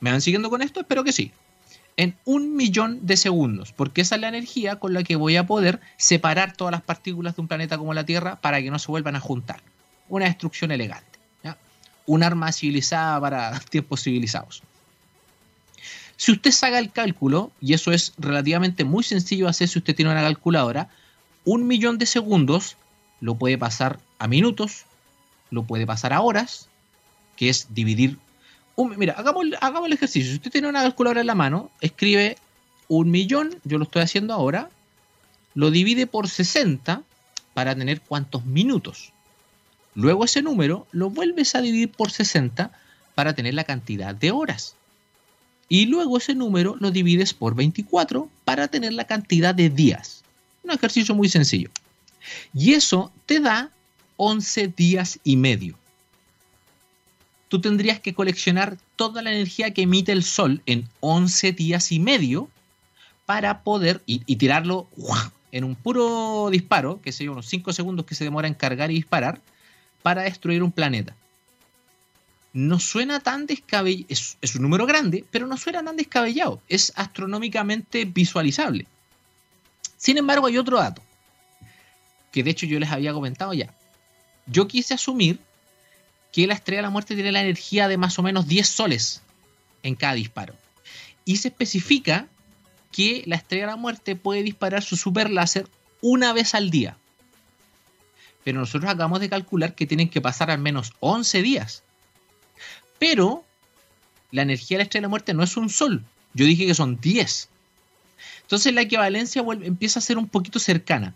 [0.00, 0.80] ¿Me van siguiendo con esto?
[0.80, 1.32] Espero que sí.
[1.96, 5.46] En un millón de segundos, porque esa es la energía con la que voy a
[5.46, 8.88] poder separar todas las partículas de un planeta como la Tierra para que no se
[8.88, 9.62] vuelvan a juntar.
[10.08, 11.16] Una destrucción elegante
[12.06, 14.62] un arma civilizada para tiempos civilizados.
[16.16, 20.12] Si usted saca el cálculo, y eso es relativamente muy sencillo hacer si usted tiene
[20.12, 20.88] una calculadora,
[21.44, 22.76] un millón de segundos
[23.20, 24.86] lo puede pasar a minutos,
[25.50, 26.68] lo puede pasar a horas,
[27.36, 28.18] que es dividir.
[28.74, 30.30] Un, mira, hagamos, hagamos el ejercicio.
[30.30, 32.36] Si usted tiene una calculadora en la mano, escribe
[32.88, 34.70] un millón, yo lo estoy haciendo ahora,
[35.54, 37.02] lo divide por 60
[37.54, 39.12] para tener cuántos minutos.
[39.94, 42.70] Luego ese número lo vuelves a dividir por 60
[43.14, 44.76] para tener la cantidad de horas.
[45.68, 50.22] Y luego ese número lo divides por 24 para tener la cantidad de días.
[50.62, 51.70] Un ejercicio muy sencillo.
[52.52, 53.70] Y eso te da
[54.16, 55.76] 11 días y medio.
[57.48, 62.00] Tú tendrías que coleccionar toda la energía que emite el Sol en 11 días y
[62.00, 62.48] medio
[63.24, 64.88] para poder y, tirarlo
[65.52, 68.94] en un puro disparo, que sería unos 5 segundos que se demora en cargar y
[68.94, 69.40] disparar,
[70.02, 71.14] para destruir un planeta.
[72.52, 78.04] No suena tan descabellado, es, un número grande, pero no suena tan descabellado, es astronómicamente
[78.04, 78.86] visualizable.
[79.96, 81.02] Sin embargo, hay otro dato,
[82.32, 83.74] que de hecho yo les había comentado ya.
[84.46, 85.38] Yo quise asumir
[86.32, 89.22] que la estrella de la muerte tiene la energía de más o menos 10 soles
[89.82, 90.54] en cada disparo.
[91.24, 92.28] Y se especifica
[92.92, 95.66] que la estrella de la muerte puede disparar su super láser
[96.00, 96.96] una vez al día
[98.46, 101.82] pero nosotros acabamos de calcular que tienen que pasar al menos 11 días.
[102.96, 103.44] Pero
[104.30, 106.74] la energía de la estrella de la muerte no es un sol, yo dije que
[106.76, 107.48] son 10.
[108.42, 111.12] Entonces la equivalencia empieza a ser un poquito cercana.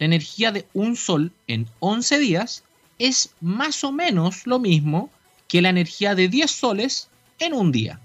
[0.00, 2.64] La energía de un sol en 11 días
[3.02, 5.10] es más o menos lo mismo
[5.48, 7.08] que la energía de 10 soles
[7.40, 7.98] en un día.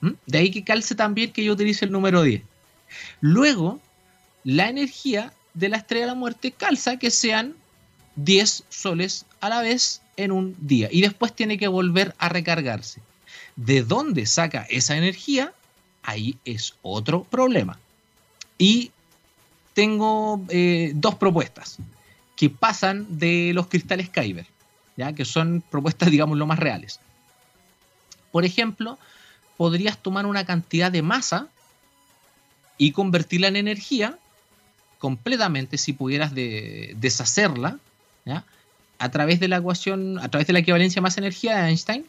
[0.00, 0.12] ¿Mm?
[0.24, 2.42] De ahí que calce también que yo utilice el número 10.
[3.20, 3.80] Luego,
[4.44, 7.56] la energía de la estrella de la muerte calza que sean
[8.14, 13.00] 10 soles a la vez en un día y después tiene que volver a recargarse.
[13.56, 15.52] ¿De dónde saca esa energía?
[16.04, 17.80] Ahí es otro problema.
[18.58, 18.92] Y
[19.74, 21.78] tengo eh, dos propuestas
[22.38, 24.46] que pasan de los cristales Kyber,
[24.96, 25.12] ¿ya?
[25.12, 27.00] que son propuestas, digamos, lo más reales.
[28.30, 28.96] Por ejemplo,
[29.56, 31.48] podrías tomar una cantidad de masa
[32.78, 34.18] y convertirla en energía
[35.00, 37.78] completamente si pudieras deshacerla
[38.98, 42.04] a través de la ecuación, a través de la equivalencia más energía de Einstein,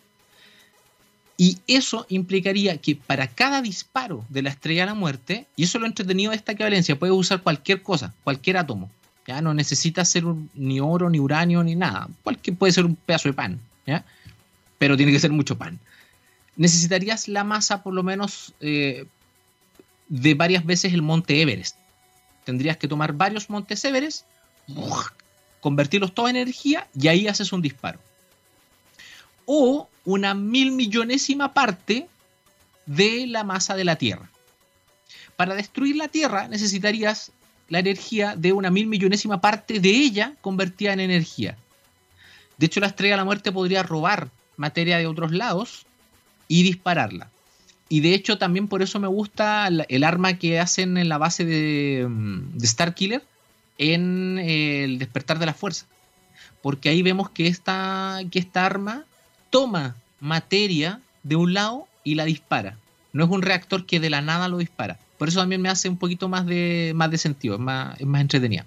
[1.37, 5.77] Y eso implicaría que para cada disparo de la estrella de la muerte, y eso
[5.77, 8.91] es lo entretenido de esta equivalencia, puedes usar cualquier cosa, cualquier átomo.
[9.29, 10.23] Ya no necesita ser
[10.55, 12.07] ni oro, ni uranio, ni nada.
[12.23, 14.03] Cualquier, puede ser un pedazo de pan, ¿ya?
[14.79, 15.77] pero tiene que ser mucho pan.
[16.55, 19.05] Necesitarías la masa por lo menos eh,
[20.07, 21.75] de varias veces el monte Everest.
[22.43, 24.25] Tendrías que tomar varios montes Everest,
[25.59, 27.99] convertirlos todos en energía y ahí haces un disparo
[29.45, 32.07] o una mil millonésima parte
[32.87, 34.27] de la masa de la Tierra.
[35.35, 37.31] Para destruir la Tierra necesitarías
[37.69, 41.57] la energía de una mil millonésima parte de ella convertida en energía.
[42.57, 45.85] De hecho, la estrella de la muerte podría robar materia de otros lados
[46.47, 47.29] y dispararla.
[47.87, 51.45] Y de hecho, también por eso me gusta el arma que hacen en la base
[51.45, 53.23] de, mm, de Starkiller
[53.77, 55.85] en el despertar de la fuerza.
[56.61, 59.05] Porque ahí vemos que esta, que esta arma
[59.49, 62.77] toma materia de un lado y la dispara.
[63.13, 64.99] No es un reactor que de la nada lo dispara.
[65.19, 68.07] Por eso también me hace un poquito más de, más de sentido, es más, es
[68.07, 68.65] más entretenida.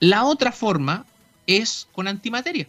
[0.00, 1.06] La otra forma
[1.46, 2.66] es con antimateria.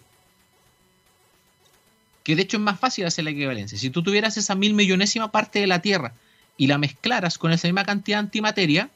[2.24, 3.80] Que de hecho es más fácil hacer la equivalencia.
[3.80, 6.14] Si tú tuvieras esa mil millonésima parte de la Tierra
[6.58, 8.92] y la mezclaras con esa misma cantidad de antimateria,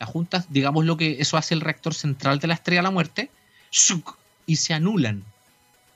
[0.00, 2.90] la juntas, digamos lo que eso hace el reactor central de la estrella de la
[2.90, 3.30] muerte,
[4.46, 5.22] y se anulan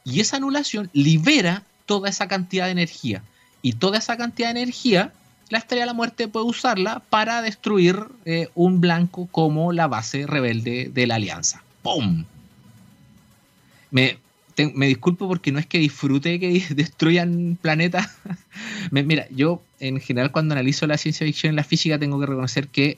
[0.04, 3.22] y esa anulación libera toda esa cantidad de energía.
[3.60, 5.12] Y toda esa cantidad de energía,
[5.52, 10.26] la Estrella de la Muerte puede usarla para destruir eh, un blanco como la base
[10.26, 11.62] rebelde de la Alianza.
[11.82, 12.24] ¡Pum!
[13.90, 14.16] Me,
[14.74, 18.08] me disculpo porque no es que disfrute que destruyan planetas.
[18.90, 22.68] Mira, yo en general cuando analizo la ciencia ficción y la física tengo que reconocer
[22.68, 22.96] que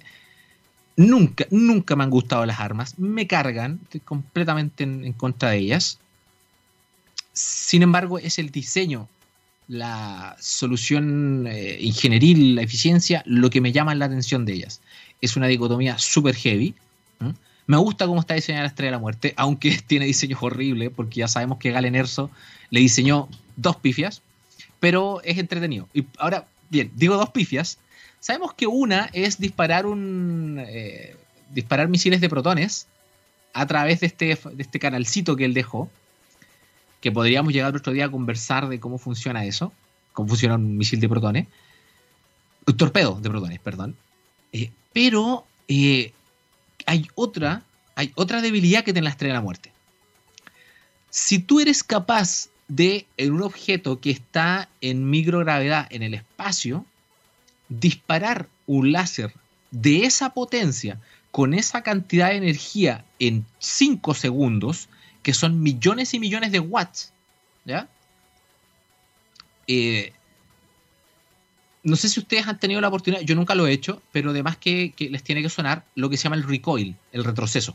[0.95, 3.01] nunca, nunca me han gustado las armas.
[3.01, 5.99] Me cargan, estoy completamente en contra de ellas.
[7.33, 9.09] Sin embargo, es el diseño,
[9.69, 14.81] la solución eh, ingenieril, la eficiencia, lo que me llama la atención de ellas.
[15.21, 16.75] Es una dicotomía súper heavy.
[17.67, 21.21] Me gusta cómo está diseñada la Estrella de la Muerte, aunque tiene diseños horribles, porque
[21.21, 22.31] ya sabemos que Galen Erso
[22.71, 24.21] le diseñó dos pifias,
[24.81, 25.89] pero es entretenido.
[25.95, 27.79] Y ahora, bien, digo dos pifias.
[28.21, 30.62] Sabemos que una es disparar un.
[30.67, 31.17] Eh,
[31.51, 32.87] disparar misiles de protones
[33.53, 35.89] a través de este, de este canalcito que él dejó
[37.05, 39.75] que podríamos llegar otro día a conversar de cómo funciona eso,
[40.15, 41.47] cómo funciona un misil de protones,
[42.67, 43.95] un torpedo de protones, perdón.
[44.55, 46.15] Eh, pero eh,
[46.87, 47.63] hay otra,
[47.95, 49.71] hay otra debilidad que tiene la estrella de la muerte.
[51.11, 56.87] Si tú eres capaz de, en un objeto que está en microgravedad en el espacio,
[57.69, 59.35] disparar un láser
[59.71, 60.99] de esa potencia
[61.33, 64.89] con esa cantidad de energía en 5 segundos,
[65.25, 67.12] que son millones y millones de watts,
[67.64, 67.89] ¿ya?
[69.66, 70.12] Eh,
[71.83, 74.59] no sé si ustedes han tenido la oportunidad, yo nunca lo he hecho, pero además
[74.59, 77.75] que, les tiene que sonar lo que se llama el recoil, el retroceso.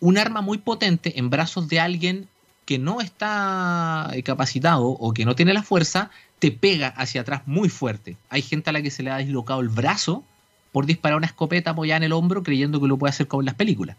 [0.00, 2.28] Un arma muy potente en brazos de alguien
[2.64, 7.68] que no está capacitado o que no tiene la fuerza, te pega hacia atrás muy
[7.68, 8.16] fuerte.
[8.30, 10.24] Hay gente a la que se le ha dislocado el brazo
[10.72, 13.46] por disparar una escopeta apoyada en el hombro creyendo que lo puede hacer como en
[13.46, 13.98] las películas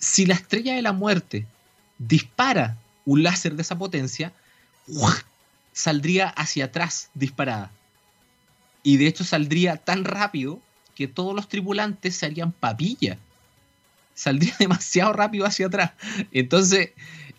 [0.00, 1.46] si la estrella de la muerte
[1.98, 4.32] dispara un láser de esa potencia,
[5.72, 7.70] saldría hacia atrás disparada.
[8.82, 10.58] Y de hecho saldría tan rápido
[10.94, 13.18] que todos los tripulantes se harían papilla.
[14.14, 15.92] Saldría demasiado rápido hacia atrás.
[16.32, 16.90] Entonces,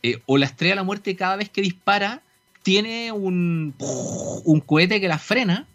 [0.04, 2.22] eh, o la estrella de la muerte cada vez que dispara
[2.62, 3.74] tiene un,
[4.46, 5.66] un cohete que la frena.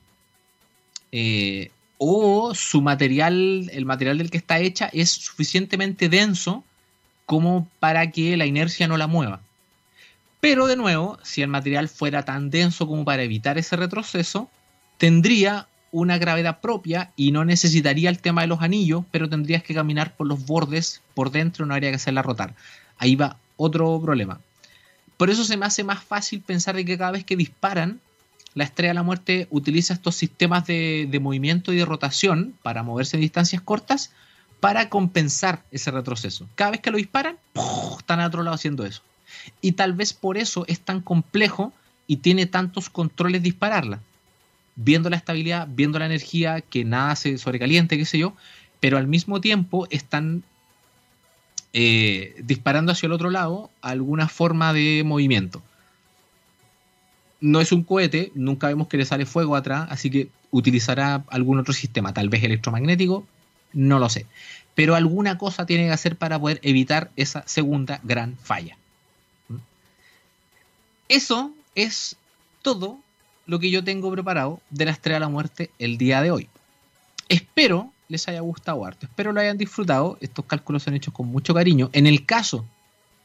[1.10, 6.62] Eh, o su material, el material del que está hecha, es suficientemente denso
[7.26, 9.40] como para que la inercia no la mueva.
[10.40, 14.48] Pero de nuevo, si el material fuera tan denso como para evitar ese retroceso,
[14.96, 19.74] tendría una gravedad propia y no necesitaría el tema de los anillos, pero tendrías que
[19.74, 22.54] caminar por los bordes por dentro, no habría que hacerla rotar.
[22.98, 24.40] Ahí va otro problema.
[25.16, 28.00] Por eso se me hace más fácil pensar de que cada vez que disparan,
[28.54, 32.82] la estrella de la muerte utiliza estos sistemas de, de movimiento y de rotación para
[32.82, 34.12] moverse en distancias cortas,
[34.60, 36.48] para compensar ese retroceso.
[36.54, 37.36] Cada vez que lo disparan,
[37.98, 39.02] están al otro lado haciendo eso.
[39.60, 41.72] Y tal vez por eso es tan complejo
[42.06, 44.00] y tiene tantos controles dispararla.
[44.76, 48.34] Viendo la estabilidad, viendo la energía, que nada se sobrecaliente, qué sé yo,
[48.80, 50.42] pero al mismo tiempo están
[51.72, 55.62] eh, disparando hacia el otro lado alguna forma de movimiento.
[57.40, 61.58] No es un cohete, nunca vemos que le sale fuego atrás, así que utilizará algún
[61.58, 63.26] otro sistema, tal vez electromagnético,
[63.76, 64.26] no lo sé.
[64.74, 68.76] Pero alguna cosa tiene que hacer para poder evitar esa segunda gran falla.
[69.48, 69.56] ¿Mm?
[71.08, 72.16] Eso es
[72.62, 72.98] todo
[73.46, 76.48] lo que yo tengo preparado de la Estrella de la Muerte el día de hoy.
[77.28, 80.16] Espero les haya gustado harto, espero lo hayan disfrutado.
[80.20, 81.90] Estos cálculos son hechos con mucho cariño.
[81.92, 82.64] En el caso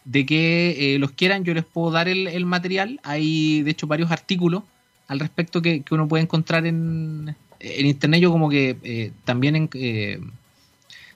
[0.05, 2.99] de que eh, los quieran, yo les puedo dar el, material.
[3.03, 4.63] Hay, de hecho, varios artículos
[5.07, 8.21] al respecto que, uno puede encontrar en, internet.
[8.21, 10.19] Yo como que eh, también eh,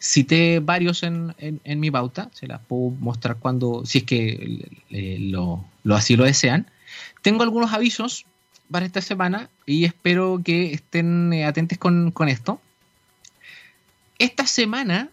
[0.06, 1.34] cité varios en,
[1.80, 2.30] mi pauta.
[2.34, 4.68] Se las puedo mostrar cuando, si es que
[5.20, 6.68] lo, así lo desean.
[7.22, 8.26] Tengo algunos avisos
[8.70, 12.62] para esta semana y espero que estén atentos con, con esto.
[14.20, 15.10] Esta semana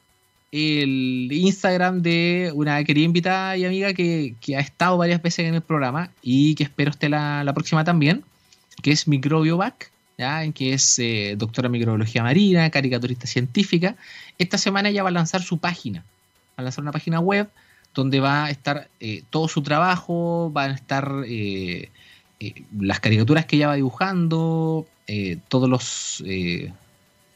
[0.53, 5.63] el Instagram de una querida invitada y amiga que, ha estado varias veces en el
[5.63, 8.23] programa y que espero esté la, próxima también,
[8.83, 9.91] que es Microbiovac,
[10.23, 10.53] ¿ya?
[10.53, 13.97] que es eh, doctora en microbiología marina, caricaturista científica.
[14.39, 16.01] Esta semana ella va a lanzar su página,
[16.51, 17.49] va a lanzar una página web
[17.95, 21.91] donde va a estar eh, todo su trabajo, van a estar eh,
[22.79, 24.87] las caricaturas que ella va dibujando,
[25.49, 26.25] todos los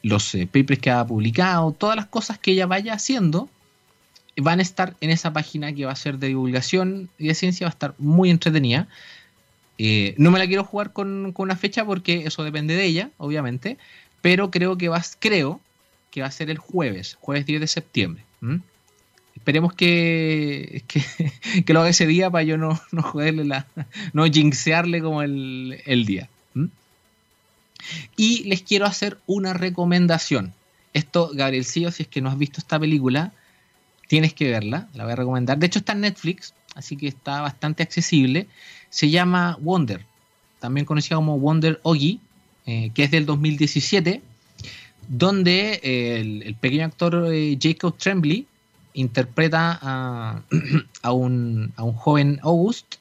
[0.03, 3.49] los papers que ha publicado, todas las cosas que ella vaya haciendo
[4.37, 7.65] van a estar en esa página que va a ser de divulgación y de ciencia,
[7.65, 8.87] va a estar muy entretenida.
[9.77, 13.77] Eh, no me la quiero jugar con, una fecha porque eso depende de ella, obviamente,
[14.21, 15.61] pero creo que va, creo
[16.11, 18.23] que va a ser el jueves, jueves 10 de septiembre.
[19.35, 20.83] Esperemos que,
[21.65, 23.67] que, lo haga ese día para yo no, no joderle la,
[24.13, 26.29] no jinxearle como el, el día.
[28.17, 30.53] Y les quiero hacer una recomendación.
[30.93, 33.31] Esto, Gabrielcillo, si es que no has visto esta película,
[34.07, 35.57] tienes que verla, la voy a recomendar.
[35.57, 38.47] De hecho está en Netflix, así que está bastante accesible.
[38.89, 40.05] Se llama Wonder,
[40.59, 42.19] también conocida como Wonder Ogi,
[42.65, 44.21] eh, que es del 2017,
[45.07, 48.45] donde el, pequeño actor eh, Jacob Tremblay
[48.93, 49.79] interpreta
[51.01, 52.95] a, un, joven August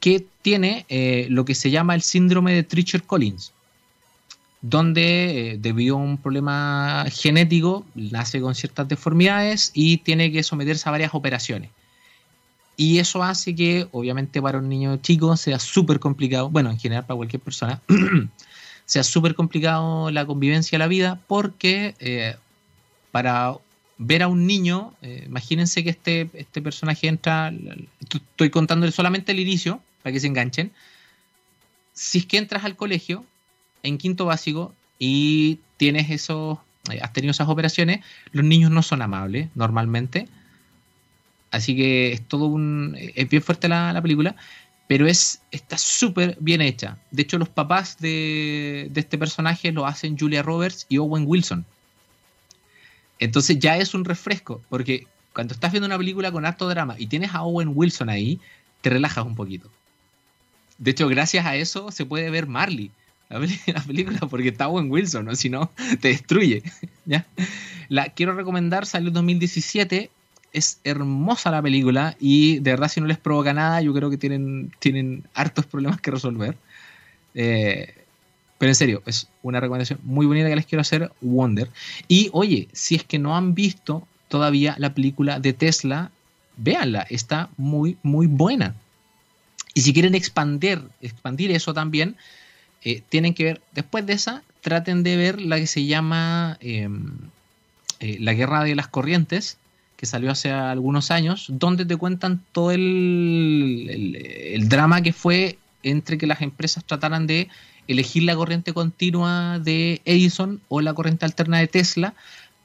[0.00, 3.54] que tiene eh, lo que se llama el síndrome de Treacher Collins
[4.66, 10.88] donde eh, debido a un problema genético nace con ciertas deformidades y tiene que someterse
[10.88, 11.68] a varias operaciones.
[12.76, 17.06] Y eso hace que, obviamente, para un niño chico sea súper complicado, bueno, en general
[17.06, 17.80] para cualquier persona,
[18.84, 22.36] sea súper complicado la convivencia, la vida, porque eh,
[23.10, 23.54] para
[23.98, 27.52] ver a un niño, eh, imagínense que este, este personaje entra,
[28.00, 30.72] estoy contándole solamente el inicio, para que se enganchen,
[31.92, 33.24] si es que entras al colegio,
[33.84, 36.58] en quinto básico y tienes esos,
[36.90, 38.00] eh, has tenido esas operaciones,
[38.32, 40.26] los niños no son amables normalmente.
[41.54, 42.96] Así que es todo un.
[42.98, 44.34] Es bien fuerte la, película,
[44.88, 46.98] pero es está súper bien hecha.
[47.12, 51.64] De hecho, los papás de, de, este personaje lo hacen Julia Roberts y Owen Wilson.
[53.20, 57.06] Entonces ya es un refresco, porque cuando estás viendo una película con harto drama y
[57.06, 58.40] tienes a Owen Wilson ahí,
[58.80, 59.70] te relajas un poquito.
[60.78, 62.90] De hecho, gracias a eso se puede ver Marley
[63.28, 65.34] la, película porque está Owen Wilson, ¿no?
[65.34, 66.62] si no, te destruye.
[67.06, 67.26] ¿ya?
[67.88, 70.10] La quiero recomendar, salió en 2017,
[70.54, 74.16] es hermosa la película y de verdad si no les provoca nada, yo creo que
[74.16, 76.56] tienen, tienen hartos problemas que resolver.
[77.34, 77.92] Eh,
[78.56, 81.68] pero en serio, es una recomendación muy bonita que les quiero hacer, Wonder.
[82.08, 86.12] Y oye, si es que no han visto todavía la película de Tesla,
[86.56, 88.74] véanla, está muy, muy buena.
[89.74, 92.16] Y si quieren expandir, expandir eso también,
[92.84, 97.12] eh, tienen que ver, después de esa, traten de ver la que se llama em,
[97.98, 99.58] eh, La Guerra de las Corrientes,
[99.96, 104.16] que salió hace algunos años, donde te cuentan todo el,
[104.54, 107.48] el, drama que fue entre que las empresas trataran de
[107.86, 112.14] elegir la corriente continua de Edison o la corriente alterna de Tesla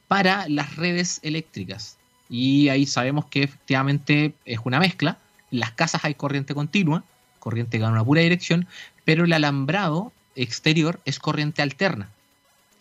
[0.07, 1.97] para las redes eléctricas.
[2.29, 5.17] Y ahí sabemos que efectivamente es una mezcla.
[5.51, 7.03] En las casas hay corriente continua,
[7.39, 8.67] corriente que va en una pura dirección,
[9.05, 12.09] pero el alambrado exterior es corriente alterna.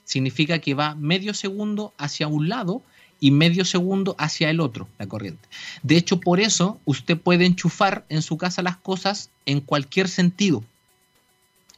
[0.05, 2.83] Significa que va medio segundo hacia un lado
[3.21, 5.49] y medio segundo hacia el otro, la corriente.
[5.83, 10.63] De hecho, por eso usted puede enchufar en su casa las cosas en cualquier sentido.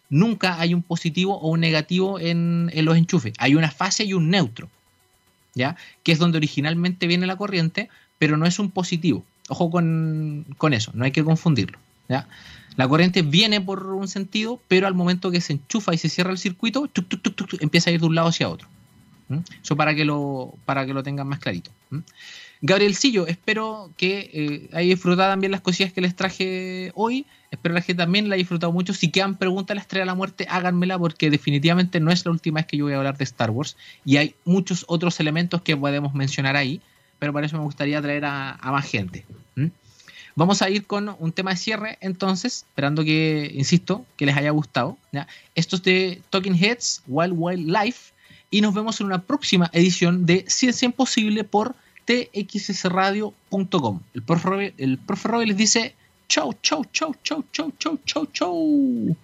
[0.09, 3.35] Nunca hay un positivo o un negativo en, los enchufes.
[3.39, 4.69] Hay una fase y un neutro,
[5.55, 5.77] ¿ya?
[6.03, 7.89] Que es donde originalmente viene la corriente,
[8.19, 9.25] pero no es un positivo.
[9.49, 11.79] Ojo con, con eso, no hay que confundirlo,
[12.09, 12.27] ¿ya?
[12.77, 16.31] La corriente viene por un sentido, pero al momento que se enchufa y se cierra
[16.31, 16.89] el circuito,
[17.61, 18.69] empieza a ir de un lado hacia otro.
[19.63, 21.71] Eso para que lo, para que lo tengan más clarito.
[22.63, 27.27] Gabrielcillo, espero que eh, disfrutado también las cosillas que les traje hoy.
[27.51, 28.93] Espero que también la haya disfrutado mucho.
[28.93, 32.33] Si quedan preguntas a la estrella de la muerte, háganmela porque definitivamente no es la
[32.33, 33.77] última vez que yo voy a hablar de Star Wars.
[34.05, 36.83] Y hay muchos otros elementos que podemos mencionar ahí,
[37.19, 39.25] pero para eso me gustaría traer a, más gente.
[40.37, 44.51] Vamos a ir con un tema de cierre, entonces, esperando que, insisto, que les haya
[44.51, 44.97] gustado.
[45.13, 45.27] ¿ya?
[45.55, 48.10] Esto es de Talking Heads, Wild Wild Life,
[48.51, 51.75] y nos vemos en una próxima edición de Ciencia Imposible por
[52.05, 54.01] txsradio.com.
[54.15, 55.95] El profe, el Roy les dice
[56.29, 59.17] chau, chau, chau, chau, chau, chau, chau, chau.